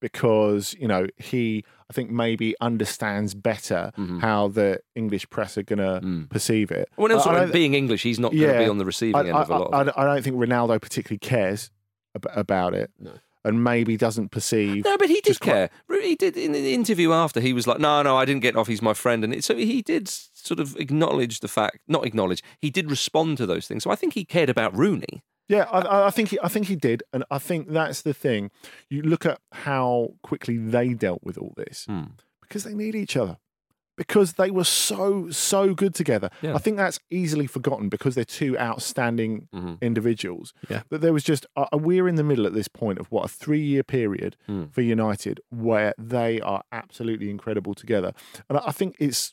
because, 0.00 0.74
you 0.78 0.86
know, 0.88 1.06
he, 1.16 1.64
I 1.90 1.92
think, 1.92 2.10
maybe 2.10 2.54
understands 2.60 3.34
better 3.34 3.92
Mhm. 3.98 4.20
how 4.20 4.48
the 4.48 4.80
English 4.94 5.28
press 5.30 5.56
are 5.58 5.62
going 5.62 5.78
to 5.78 6.00
Mm. 6.06 6.28
perceive 6.30 6.70
it. 6.70 6.88
Well, 6.96 7.12
also, 7.12 7.30
I- 7.30 7.42
I 7.42 7.46
being 7.46 7.74
English, 7.74 8.02
he's 8.02 8.18
not 8.18 8.32
going 8.32 8.52
to 8.52 8.58
be 8.58 8.68
on 8.68 8.78
the 8.78 8.84
receiving 8.84 9.16
I, 9.16 9.20
end 9.20 9.30
of 9.36 9.50
a 9.50 9.58
lot. 9.58 9.74
I, 9.96 10.02
I 10.02 10.04
don't 10.04 10.22
think 10.22 10.36
Ronaldo 10.36 10.80
particularly 10.80 11.18
cares 11.18 11.70
ab- 12.14 12.26
about 12.34 12.74
it 12.74 12.90
No. 12.98 13.12
And 13.46 13.64
maybe 13.64 13.96
doesn't 13.96 14.30
perceive. 14.30 14.84
No, 14.84 14.98
but 14.98 15.08
he 15.08 15.14
did 15.16 15.24
just 15.26 15.40
quite- 15.40 15.52
care. 15.52 15.70
Rooney 15.88 16.16
did 16.16 16.36
in 16.36 16.52
the 16.52 16.74
interview 16.74 17.12
after. 17.12 17.40
He 17.40 17.52
was 17.52 17.66
like, 17.66 17.78
"No, 17.78 18.02
no, 18.02 18.16
I 18.16 18.24
didn't 18.26 18.42
get 18.42 18.56
off. 18.56 18.66
He's 18.68 18.82
my 18.82 18.92
friend." 18.94 19.24
And 19.24 19.32
it, 19.32 19.44
so 19.44 19.54
he 19.56 19.80
did 19.82 20.08
sort 20.08 20.60
of 20.60 20.76
acknowledge 20.76 21.40
the 21.40 21.48
fact, 21.48 21.78
not 21.88 22.04
acknowledge. 22.04 22.42
He 22.60 22.70
did 22.70 22.90
respond 22.90 23.38
to 23.38 23.46
those 23.46 23.66
things. 23.66 23.82
So 23.84 23.90
I 23.90 23.94
think 23.94 24.12
he 24.14 24.24
cared 24.24 24.50
about 24.50 24.76
Rooney. 24.76 25.22
Yeah, 25.48 25.64
I- 25.70 26.06
I, 26.08 26.10
think 26.10 26.30
he, 26.30 26.38
I 26.42 26.48
think 26.48 26.66
he 26.66 26.74
did, 26.74 27.04
and 27.12 27.24
I 27.30 27.38
think 27.38 27.68
that's 27.70 28.02
the 28.02 28.12
thing. 28.12 28.50
You 28.90 29.02
look 29.02 29.24
at 29.24 29.38
how 29.52 30.14
quickly 30.22 30.56
they 30.56 30.88
dealt 30.94 31.22
with 31.22 31.38
all 31.38 31.54
this 31.56 31.84
Hmm. 31.86 32.02
because 32.42 32.64
they 32.64 32.74
need 32.74 32.94
each 32.96 33.16
other. 33.16 33.38
Because 33.96 34.34
they 34.34 34.50
were 34.50 34.64
so 34.64 35.30
so 35.30 35.74
good 35.74 35.94
together. 35.94 36.28
Yeah. 36.42 36.54
I 36.54 36.58
think 36.58 36.76
that's 36.76 37.00
easily 37.10 37.46
forgotten 37.46 37.88
because 37.88 38.14
they're 38.14 38.24
two 38.24 38.58
outstanding 38.58 39.48
Mhm. 39.54 39.80
individuals. 39.80 40.52
Yeah. 40.68 40.82
That 40.90 41.00
there 41.00 41.12
was 41.12 41.24
just 41.24 41.46
uh, 41.56 41.66
we're 41.72 42.06
in 42.08 42.16
the 42.16 42.24
middle 42.24 42.46
at 42.46 42.52
this 42.54 42.68
point 42.68 42.98
of 42.98 43.10
what 43.10 43.24
a 43.24 43.28
three 43.28 43.62
year 43.62 43.82
period 43.82 44.36
Hmm. 44.46 44.64
for 44.70 44.82
United 44.82 45.40
where 45.50 45.94
they 45.98 46.40
are 46.42 46.62
absolutely 46.72 47.30
incredible 47.30 47.74
together, 47.74 48.12
and 48.48 48.58
I 48.58 48.62
I 48.66 48.72
think 48.72 48.96
it's 48.98 49.32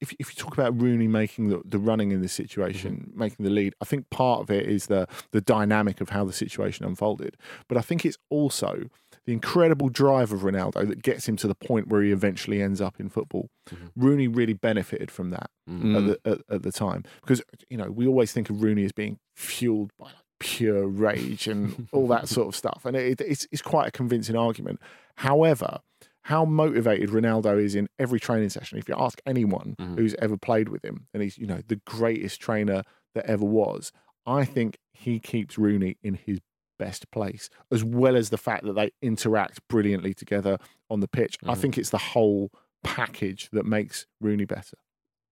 if 0.00 0.12
if 0.18 0.26
you 0.30 0.36
talk 0.36 0.52
about 0.52 0.78
Rooney 0.80 1.08
making 1.08 1.48
the, 1.48 1.60
the 1.64 1.78
running 1.78 2.10
in 2.12 2.20
this 2.22 2.32
situation, 2.32 2.92
Mm-hmm. 3.08 3.18
making 3.18 3.44
the 3.44 3.50
lead, 3.50 3.74
I 3.80 3.84
think 3.84 4.10
part 4.10 4.40
of 4.40 4.50
it 4.50 4.66
is 4.68 4.86
the 4.86 5.06
the 5.30 5.40
dynamic 5.40 6.00
of 6.00 6.08
how 6.10 6.24
the 6.24 6.32
situation 6.32 6.84
unfolded. 6.84 7.36
But 7.68 7.78
I 7.78 7.82
think 7.82 8.04
it's 8.04 8.18
also 8.30 8.84
the 9.26 9.32
incredible 9.32 9.88
drive 9.88 10.32
of 10.32 10.40
Ronaldo 10.40 10.86
that 10.88 11.02
gets 11.02 11.28
him 11.28 11.36
to 11.36 11.46
the 11.48 11.54
point 11.54 11.88
where 11.88 12.02
he 12.02 12.10
eventually 12.10 12.60
ends 12.60 12.80
up 12.80 12.98
in 12.98 13.08
football. 13.08 13.48
Mhm. 13.70 13.90
Rooney 13.96 14.26
really 14.28 14.52
benefited 14.54 15.10
from 15.10 15.30
that 15.30 15.48
Mm. 15.70 15.96
at, 15.96 16.04
the, 16.24 16.30
at, 16.30 16.38
at 16.56 16.62
the 16.62 16.72
time 16.72 17.04
because 17.20 17.40
you 17.70 17.76
know 17.76 17.90
we 17.90 18.06
always 18.06 18.32
think 18.32 18.50
of 18.50 18.62
Rooney 18.62 18.84
as 18.84 18.90
being 18.92 19.18
fueled 19.36 19.92
by 19.98 20.06
like 20.06 20.14
pure 20.40 20.88
rage 20.88 21.46
and 21.46 21.86
all 21.92 22.08
that 22.08 22.28
sort 22.28 22.48
of 22.48 22.56
stuff, 22.56 22.84
and 22.84 22.96
it, 22.96 23.20
it's 23.20 23.46
it's 23.52 23.62
quite 23.62 23.86
a 23.86 23.90
convincing 23.92 24.34
argument. 24.36 24.80
However, 25.18 25.78
how 26.22 26.44
motivated 26.44 27.10
Ronaldo 27.10 27.62
is 27.62 27.74
in 27.76 27.88
every 27.98 28.18
training 28.20 28.50
session. 28.50 28.78
If 28.78 28.88
you 28.88 28.94
ask 28.98 29.20
anyone 29.26 29.76
Mhm. 29.80 29.98
who's 29.98 30.14
ever 30.18 30.36
played 30.36 30.68
with 30.68 30.84
him, 30.84 31.06
and 31.14 31.22
he's 31.22 31.38
you 31.38 31.46
know 31.46 31.60
the 31.66 31.80
greatest 31.86 32.40
trainer 32.40 32.82
that 33.14 33.26
ever 33.26 33.44
was, 33.44 33.92
I 34.26 34.44
think 34.44 34.78
he 34.92 35.20
keeps 35.20 35.58
Rooney 35.58 35.96
in 36.02 36.14
his 36.14 36.40
best 36.84 37.10
place, 37.10 37.48
as 37.70 37.82
well 37.84 38.16
as 38.16 38.30
the 38.30 38.38
fact 38.48 38.64
that 38.64 38.74
they 38.74 38.90
interact 39.00 39.56
brilliantly 39.68 40.14
together 40.14 40.58
on 40.90 41.00
the 41.00 41.08
pitch. 41.08 41.36
I 41.44 41.54
Mhm. 41.54 41.58
think 41.60 41.78
it's 41.78 41.90
the 41.90 41.98
whole 42.14 42.50
package 42.82 43.48
that 43.52 43.64
makes 43.66 44.06
Rooney 44.20 44.44
better. 44.46 44.76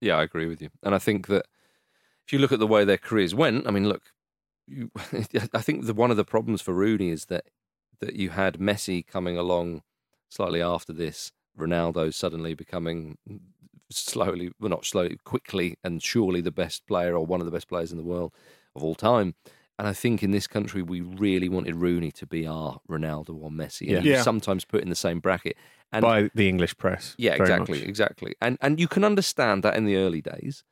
Yeah, 0.00 0.16
I 0.16 0.22
agree 0.22 0.46
with 0.46 0.60
you. 0.62 0.70
And 0.82 0.94
I 0.94 0.98
think 0.98 1.26
that 1.26 1.44
if 2.26 2.32
you 2.32 2.38
look 2.38 2.52
at 2.52 2.58
the 2.60 2.66
way 2.74 2.84
their 2.84 2.98
careers 3.08 3.34
went, 3.34 3.66
I 3.66 3.70
mean, 3.70 3.88
look, 3.88 4.04
you, 4.66 4.90
I 5.60 5.62
think 5.62 5.86
the, 5.86 5.94
one 5.94 6.10
of 6.10 6.16
the 6.16 6.24
problems 6.36 6.62
for 6.62 6.72
Rooney 6.74 7.10
is 7.10 7.26
that 7.26 7.44
that 8.00 8.14
you 8.16 8.30
had 8.30 8.54
Messi 8.58 9.06
coming 9.06 9.36
along 9.36 9.82
slightly 10.30 10.62
after 10.62 10.92
this, 10.92 11.32
Ronaldo 11.58 12.14
suddenly 12.14 12.54
becoming 12.54 13.18
slowly, 13.90 14.52
well, 14.58 14.70
not 14.70 14.86
slowly, 14.86 15.18
quickly 15.24 15.76
and 15.84 16.02
surely 16.02 16.40
the 16.40 16.50
best 16.52 16.86
player 16.86 17.14
or 17.14 17.26
one 17.26 17.40
of 17.40 17.46
the 17.46 17.52
best 17.52 17.68
players 17.68 17.90
in 17.92 17.98
the 17.98 18.04
world 18.12 18.32
of 18.74 18.82
all 18.82 18.94
time. 18.94 19.34
And 19.80 19.88
I 19.88 19.94
think 19.94 20.22
in 20.22 20.30
this 20.30 20.46
country, 20.46 20.82
we 20.82 21.00
really 21.00 21.48
wanted 21.48 21.74
Rooney 21.74 22.10
to 22.12 22.26
be 22.26 22.46
our 22.46 22.80
Ronaldo 22.86 23.30
or 23.30 23.50
Messi. 23.50 23.96
And 23.96 24.04
Yeah. 24.04 24.16
Yeah. 24.16 24.22
sometimes 24.22 24.66
put 24.66 24.82
in 24.82 24.90
the 24.90 24.94
same 24.94 25.20
bracket. 25.20 25.56
And 25.90 26.02
by 26.02 26.28
the 26.34 26.50
English 26.50 26.76
press. 26.76 27.14
yeah, 27.16 27.32
exactly, 27.32 27.78
much. 27.78 27.88
exactly. 27.88 28.34
And 28.42 28.58
and 28.60 28.78
you 28.78 28.86
can 28.86 29.04
understand 29.04 29.62
that 29.62 29.76
in 29.76 29.86
the 29.86 29.96
early 29.96 30.20
days, 30.20 30.64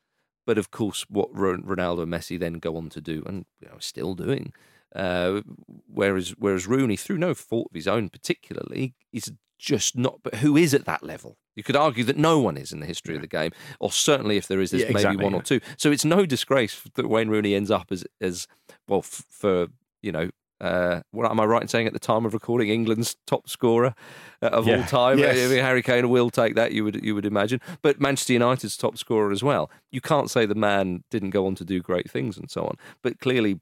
but 0.47 0.59
of 0.59 0.71
course, 0.71 1.07
what 1.09 1.33
Ronaldo 1.33 2.03
and 2.03 2.13
Messi 2.13 2.39
then 2.39 2.59
go 2.59 2.77
on 2.77 2.91
to 2.91 3.01
do, 3.01 3.23
and 3.25 3.47
you 3.63 3.69
know, 3.69 3.79
still 3.79 4.15
doing. 4.15 4.53
Uh, 4.95 5.43
whereas 5.87 6.31
whereas 6.39 6.67
Rooney, 6.67 6.97
through 6.97 7.19
no 7.19 7.35
fault 7.35 7.69
of 7.71 7.75
his 7.75 7.87
own, 7.87 8.09
particularly, 8.09 8.95
is 9.13 9.33
just 9.59 9.97
not. 9.97 10.21
But 10.23 10.37
who 10.37 10.57
is 10.57 10.73
at 10.75 10.85
that 10.87 11.03
level? 11.03 11.37
You 11.57 11.63
could 11.63 11.77
argue 11.77 12.05
that 12.05 12.17
no 12.17 12.39
one 12.39 12.57
is 12.57 12.73
in 12.73 12.81
the 12.81 12.87
history 12.87 13.17
of 13.17 13.21
the 13.21 13.27
game, 13.27 13.51
or 13.81 13.91
certainly 13.91 14.37
if 14.37 14.47
there 14.47 14.61
is, 14.61 14.71
there's 14.71 14.85
Yeah, 14.85 14.89
maybe 14.89 15.01
exactly, 15.01 15.25
one 15.25 15.35
or 15.35 15.43
two. 15.43 15.61
So 15.77 15.91
it's 15.91 16.05
no 16.05 16.25
disgrace 16.25 16.81
that 16.95 17.09
Wayne 17.09 17.29
Rooney 17.29 17.55
ends 17.55 17.71
up 17.71 17.91
as 17.91 18.05
as 18.21 18.47
well 18.87 19.01
f- 19.01 19.25
for 19.29 19.67
you 20.03 20.13
know. 20.13 20.31
Uh, 20.61 21.03
what 21.13 21.31
am 21.31 21.39
I 21.39 21.45
right 21.45 21.63
in 21.63 21.69
saying 21.69 21.87
at 21.87 21.93
the 21.93 22.01
time 22.01 22.27
of 22.27 22.35
recording 22.35 22.69
England's 22.69 23.15
top 23.29 23.49
scorer 23.49 23.95
uh, 24.43 24.47
of 24.47 24.67
all 24.67 24.83
time? 24.83 25.17
Yes. 25.17 25.39
I 25.39 25.55
mean, 25.55 25.63
Harry 25.63 25.83
Kane 25.83 26.09
will 26.09 26.31
take 26.31 26.57
that. 26.57 26.73
You 26.73 26.83
would 26.83 27.05
you 27.05 27.15
would 27.15 27.27
imagine, 27.27 27.61
but 27.81 28.01
Manchester 28.01 28.33
United's 28.33 28.77
top 28.77 28.99
scorer 28.99 29.31
as 29.31 29.41
well. 29.45 29.71
You 29.93 30.01
can't 30.01 30.29
say 30.29 30.47
the 30.47 30.57
man 30.57 31.05
didn't 31.13 31.31
go 31.31 31.47
on 31.47 31.55
to 31.57 31.65
do 31.65 31.81
great 31.81 32.11
things 32.11 32.37
and 32.37 32.51
so 32.51 32.65
on. 32.65 32.75
But 33.03 33.21
clearly, 33.21 33.61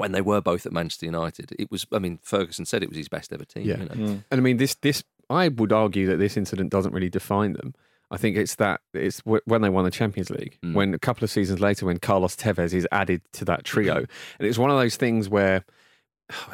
when 0.00 0.12
they 0.12 0.20
were 0.20 0.40
both 0.40 0.66
at 0.66 0.72
Manchester 0.72 1.06
United, 1.06 1.52
it 1.58 1.70
was. 1.70 1.86
I 1.92 1.98
mean, 2.00 2.18
Ferguson 2.22 2.64
said 2.64 2.82
it 2.82 2.88
was 2.88 2.98
his 2.98 3.08
best 3.08 3.32
ever 3.32 3.44
team. 3.44 3.64
Yeah. 3.66 3.78
you 3.78 3.84
know? 3.84 3.94
Mm. 3.94 4.24
And 4.30 4.40
I 4.40 4.40
mean, 4.40 4.56
this 4.56 4.74
this 4.82 5.04
I 5.28 5.46
would 5.48 5.72
argue 5.72 6.06
that 6.08 6.16
this 6.16 6.36
incident 6.36 6.70
doesn't 6.70 6.92
really 6.92 7.08
define 7.10 7.52
them. 7.52 7.74
I 8.10 8.16
think 8.16 8.36
it's 8.36 8.56
that 8.56 8.80
it's 8.92 9.18
w- 9.22 9.40
when 9.44 9.62
they 9.62 9.68
won 9.68 9.84
the 9.84 9.90
Champions 9.92 10.30
League, 10.30 10.58
Mm. 10.64 10.74
when 10.74 10.94
a 10.94 10.98
couple 10.98 11.22
of 11.22 11.30
seasons 11.30 11.60
later, 11.60 11.86
when 11.86 11.98
Carlos 11.98 12.34
Tevez 12.34 12.74
is 12.74 12.88
added 12.90 13.20
to 13.34 13.44
that 13.44 13.62
trio, 13.64 13.98
and 14.38 14.48
it's 14.48 14.58
one 14.58 14.70
of 14.70 14.76
those 14.76 14.96
things 14.96 15.28
where, 15.28 15.64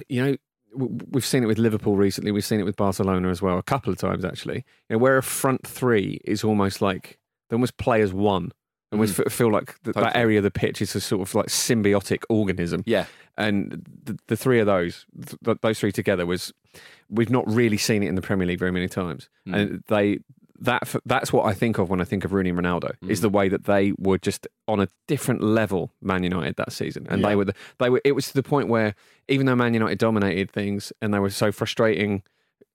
you 0.08 0.22
know, 0.22 0.36
we've 0.74 1.24
seen 1.24 1.42
it 1.42 1.46
with 1.46 1.56
Liverpool 1.58 1.96
recently, 1.96 2.30
we've 2.30 2.44
seen 2.44 2.60
it 2.60 2.64
with 2.64 2.76
Barcelona 2.76 3.30
as 3.30 3.40
well, 3.40 3.56
a 3.56 3.62
couple 3.62 3.90
of 3.90 3.98
times 3.98 4.22
actually, 4.24 4.56
you 4.56 4.96
know, 4.96 4.98
where 4.98 5.16
a 5.16 5.22
front 5.22 5.66
three 5.66 6.20
is 6.26 6.44
almost 6.44 6.82
like 6.82 7.18
they 7.48 7.54
almost 7.54 7.78
play 7.78 8.02
as 8.02 8.12
one. 8.12 8.52
And 8.92 9.00
almost 9.00 9.18
f- 9.18 9.32
feel 9.32 9.50
like 9.50 9.82
th- 9.82 9.94
that 9.96 10.16
area 10.16 10.38
of 10.38 10.44
the 10.44 10.50
pitch 10.50 10.80
is 10.80 10.94
a 10.94 11.00
sort 11.00 11.22
of 11.22 11.34
like 11.34 11.46
symbiotic 11.46 12.22
organism 12.28 12.82
Yeah, 12.86 13.06
and 13.36 13.84
the, 14.04 14.16
the 14.28 14.36
three 14.36 14.60
of 14.60 14.66
those, 14.66 15.06
th- 15.44 15.58
those 15.60 15.80
three 15.80 15.90
together, 15.92 16.24
was 16.24 16.52
we've 17.10 17.30
not 17.30 17.44
really 17.52 17.76
seen 17.78 18.02
it 18.04 18.08
in 18.08 18.14
the 18.14 18.22
Premier 18.22 18.46
League 18.46 18.58
very 18.60 18.70
many 18.72 18.88
times, 18.88 19.28
Mm. 19.46 19.54
and 19.56 19.82
they 19.88 20.20
that 20.58 20.94
that's 21.04 21.34
what 21.34 21.44
I 21.44 21.52
think 21.52 21.76
of 21.78 21.90
when 21.90 22.00
I 22.00 22.04
think 22.04 22.24
of 22.24 22.32
Rooney 22.32 22.48
and 22.48 22.58
Ronaldo 22.58 22.92
is 23.08 23.18
Mm. 23.18 23.22
the 23.22 23.28
way 23.28 23.48
that 23.50 23.64
they 23.64 23.92
were 23.98 24.16
just 24.16 24.46
on 24.66 24.80
a 24.80 24.88
different 25.06 25.42
level, 25.42 25.92
Man 26.00 26.22
United 26.22 26.56
that 26.56 26.72
season, 26.72 27.06
and 27.10 27.20
Yeah. 27.20 27.28
they 27.28 27.36
were 27.36 27.44
the, 27.46 27.54
they 27.78 27.90
were 27.90 28.00
it 28.04 28.12
was 28.12 28.28
to 28.28 28.34
the 28.34 28.42
point 28.42 28.68
where 28.68 28.94
even 29.28 29.44
though 29.46 29.56
Man 29.56 29.74
United 29.74 29.98
dominated 29.98 30.50
things 30.50 30.92
and 31.02 31.12
they 31.12 31.18
were 31.18 31.28
so 31.30 31.50
frustrating. 31.52 32.22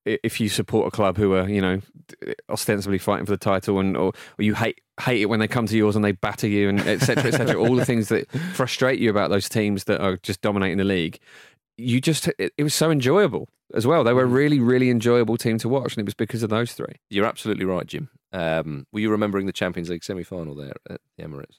If 0.05 0.39
you 0.41 0.49
support 0.49 0.87
a 0.87 0.91
club 0.91 1.17
who 1.17 1.33
are, 1.33 1.47
you 1.47 1.61
know, 1.61 1.79
ostensibly 2.49 2.97
fighting 2.97 3.25
for 3.25 3.31
the 3.31 3.37
title, 3.37 3.79
and 3.79 3.95
or, 3.95 4.13
or 4.37 4.43
you 4.43 4.55
hate 4.55 4.81
hate 5.01 5.21
it 5.21 5.25
when 5.25 5.39
they 5.39 5.47
come 5.47 5.67
to 5.67 5.77
yours 5.77 5.95
and 5.95 6.03
they 6.03 6.11
batter 6.11 6.47
you, 6.47 6.69
and 6.69 6.79
etc. 6.81 7.25
etc. 7.25 7.59
all 7.61 7.75
the 7.75 7.85
things 7.85 8.09
that 8.09 8.29
frustrate 8.53 8.99
you 8.99 9.09
about 9.09 9.29
those 9.29 9.47
teams 9.47 9.83
that 9.85 10.01
are 10.01 10.17
just 10.17 10.41
dominating 10.41 10.77
the 10.77 10.83
league. 10.83 11.19
You 11.77 12.01
just 12.01 12.27
it, 12.39 12.53
it 12.57 12.63
was 12.63 12.73
so 12.73 12.89
enjoyable 12.91 13.47
as 13.73 13.85
well. 13.87 14.03
They 14.03 14.13
were 14.13 14.23
a 14.23 14.27
really 14.27 14.59
really 14.59 14.89
enjoyable 14.89 15.37
team 15.37 15.57
to 15.59 15.69
watch, 15.69 15.93
and 15.93 16.01
it 16.01 16.05
was 16.05 16.13
because 16.15 16.43
of 16.43 16.49
those 16.49 16.73
three. 16.73 16.95
you're 17.09 17.25
absolutely 17.25 17.65
right, 17.65 17.85
Jim. 17.85 18.09
Um, 18.33 18.87
were 18.91 18.99
you 19.01 19.11
remembering 19.11 19.45
the 19.45 19.53
Champions 19.53 19.89
League 19.89 20.03
semi-final 20.03 20.55
there 20.55 20.73
at 20.89 21.01
the 21.17 21.23
Emirates? 21.23 21.57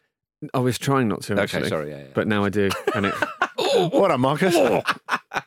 I 0.55 0.59
was 0.59 0.79
trying 0.79 1.07
not 1.07 1.23
to, 1.25 1.41
actually, 1.41 1.61
Okay, 1.61 1.69
sorry, 1.69 1.91
yeah, 1.91 1.99
yeah. 1.99 2.07
but 2.15 2.27
now 2.27 2.45
I 2.45 2.49
do, 2.49 2.71
and 2.95 3.07
it 3.07 3.15
What 3.93 4.11
a 4.11 4.19
Marcus? 4.19 4.55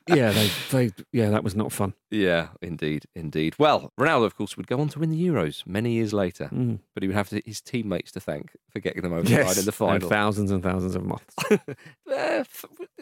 Yeah 0.08 0.32
they 0.32 0.50
they 0.72 0.92
yeah 1.12 1.30
that 1.30 1.44
was 1.44 1.56
not 1.56 1.72
fun. 1.72 1.94
yeah, 2.12 2.48
indeed, 2.62 3.06
indeed. 3.16 3.56
Well, 3.60 3.92
Ronaldo, 4.00 4.26
of 4.26 4.36
course, 4.38 4.56
would 4.58 4.68
go 4.68 4.80
on 4.80 4.90
to 4.90 5.00
win 5.00 5.12
the 5.12 5.28
Euros 5.28 5.66
many 5.68 5.92
years 5.94 6.14
later, 6.14 6.50
Mm. 6.54 6.80
but 6.94 7.04
he 7.04 7.08
would 7.08 7.16
have 7.16 7.30
to, 7.30 7.42
his 7.46 7.62
teammates 7.62 8.12
to 8.14 8.20
thank 8.20 8.52
for 8.70 8.80
getting 8.80 9.02
them 9.04 9.14
over 9.14 9.24
the 9.28 9.36
line 9.36 9.50
in 9.50 9.54
the 9.56 9.60
And 9.60 9.74
final. 9.74 10.10
thousands 10.10 10.52
and 10.52 10.64
thousands 10.64 10.96
of 10.96 11.04
moths. 11.06 11.36
Uh, 11.52 12.44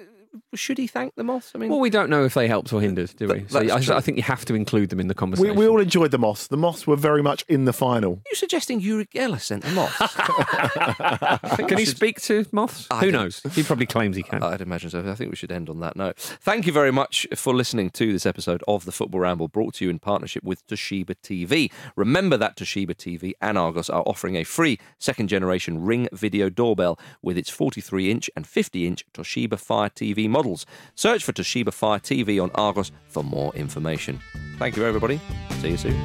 f- 0.54 0.60
should 0.60 0.78
he 0.78 0.88
thank 0.88 1.16
the 1.16 1.24
Moss? 1.24 1.52
I 1.56 1.58
mean, 1.58 1.70
well, 1.70 1.80
we 1.80 1.90
don't 1.90 2.10
know 2.10 2.24
if 2.26 2.34
they 2.34 2.48
helped 2.48 2.72
or 2.74 2.82
hindered, 2.82 3.14
do 3.18 3.28
we? 3.28 3.46
So 3.50 3.60
I. 3.60 3.98
I 3.98 4.02
think 4.02 4.18
you 4.18 4.24
have 4.24 4.46
to 4.46 4.56
include 4.56 4.90
them 4.90 5.00
in 5.00 5.08
the 5.08 5.14
we, 5.14 5.16
conversation. 5.16 5.56
we 5.56 5.68
all 5.68 5.80
enjoyed 5.80 6.12
the 6.12 6.18
Moss. 6.18 6.48
The 6.48 6.58
Moss 6.58 6.86
were 6.88 6.96
very 6.96 7.22
much 7.24 7.44
in 7.48 7.66
the 7.66 7.74
final. 7.74 8.22
you 8.30 8.36
suggesting 8.36 8.80
Uri 8.80 9.06
Geller 9.08 9.40
sent 9.42 9.64
the 9.64 9.72
Moss? 9.72 9.94
Can 11.68 11.78
he 11.78 11.86
speak 11.86 12.22
to 12.22 12.46
moths? 12.52 12.88
I 12.92 13.02
Who 13.02 13.12
don't- 13.12 13.22
knows? 13.24 13.42
He 13.54 13.64
probably 13.64 13.86
claims 13.86 14.16
he 14.16 14.24
can. 14.24 14.42
I'd 14.44 14.62
imagine 14.62 14.90
so. 14.90 15.00
I 15.10 15.16
think 15.16 15.30
we 15.30 15.36
should 15.36 15.52
end 15.52 15.70
on 15.70 15.80
that 15.82 15.96
note. 15.96 16.18
Thank 16.20 16.66
you 16.68 16.74
very 16.74 16.92
much 16.92 17.28
for 17.36 17.54
listening 17.54 17.90
to 17.92 18.12
this 18.12 18.26
episode 18.26 18.64
of 18.68 18.86
the 18.86 18.92
Football 18.92 19.22
Ramble, 19.22 19.48
brought 19.48 19.76
to 19.76 19.86
you 19.86 19.90
in 19.90 20.00
partnership 20.00 20.44
with 20.44 20.66
Toshiba 20.68 21.16
TV. 21.24 21.72
Remember 21.96 22.38
that 22.38 22.58
Toshiba 22.58 22.96
TV 22.96 23.34
and 23.42 23.58
Argos 23.58 23.90
are 23.90 24.04
offering 24.06 24.36
a 24.36 24.44
free 24.44 24.80
second 25.00 25.28
generation 25.28 25.84
Ring 25.84 26.08
video 26.12 26.50
doorbell 26.50 27.00
with 27.22 27.38
its 27.38 27.50
43 27.50 28.12
inch 28.12 28.30
and 28.36 28.46
50 28.48 28.88
inch 28.88 29.06
Toshiba 29.14 29.60
Fire 29.60 29.90
TV 29.90 30.30
models. 30.44 30.66
Search 30.96 31.24
for 31.24 31.32
Toshiba 31.34 31.74
Fire 31.74 32.00
TV 32.00 32.42
on 32.42 32.52
Argos 32.56 32.92
for 33.08 33.24
more 33.24 33.54
information. 33.56 34.20
Thank 34.60 34.76
you, 34.76 34.86
everybody. 34.86 35.20
See 35.62 35.70
you 35.70 35.78
soon. 35.78 36.00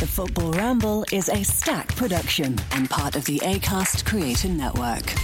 The 0.00 0.10
Football 0.10 0.52
Ramble 0.52 1.04
is 1.12 1.28
a 1.28 1.42
Stak 1.42 1.94
production 1.96 2.58
and 2.72 2.88
part 2.90 3.16
of 3.16 3.24
the 3.24 3.38
ACAST 3.38 4.04
Creator 4.04 4.48
Network. 4.48 5.14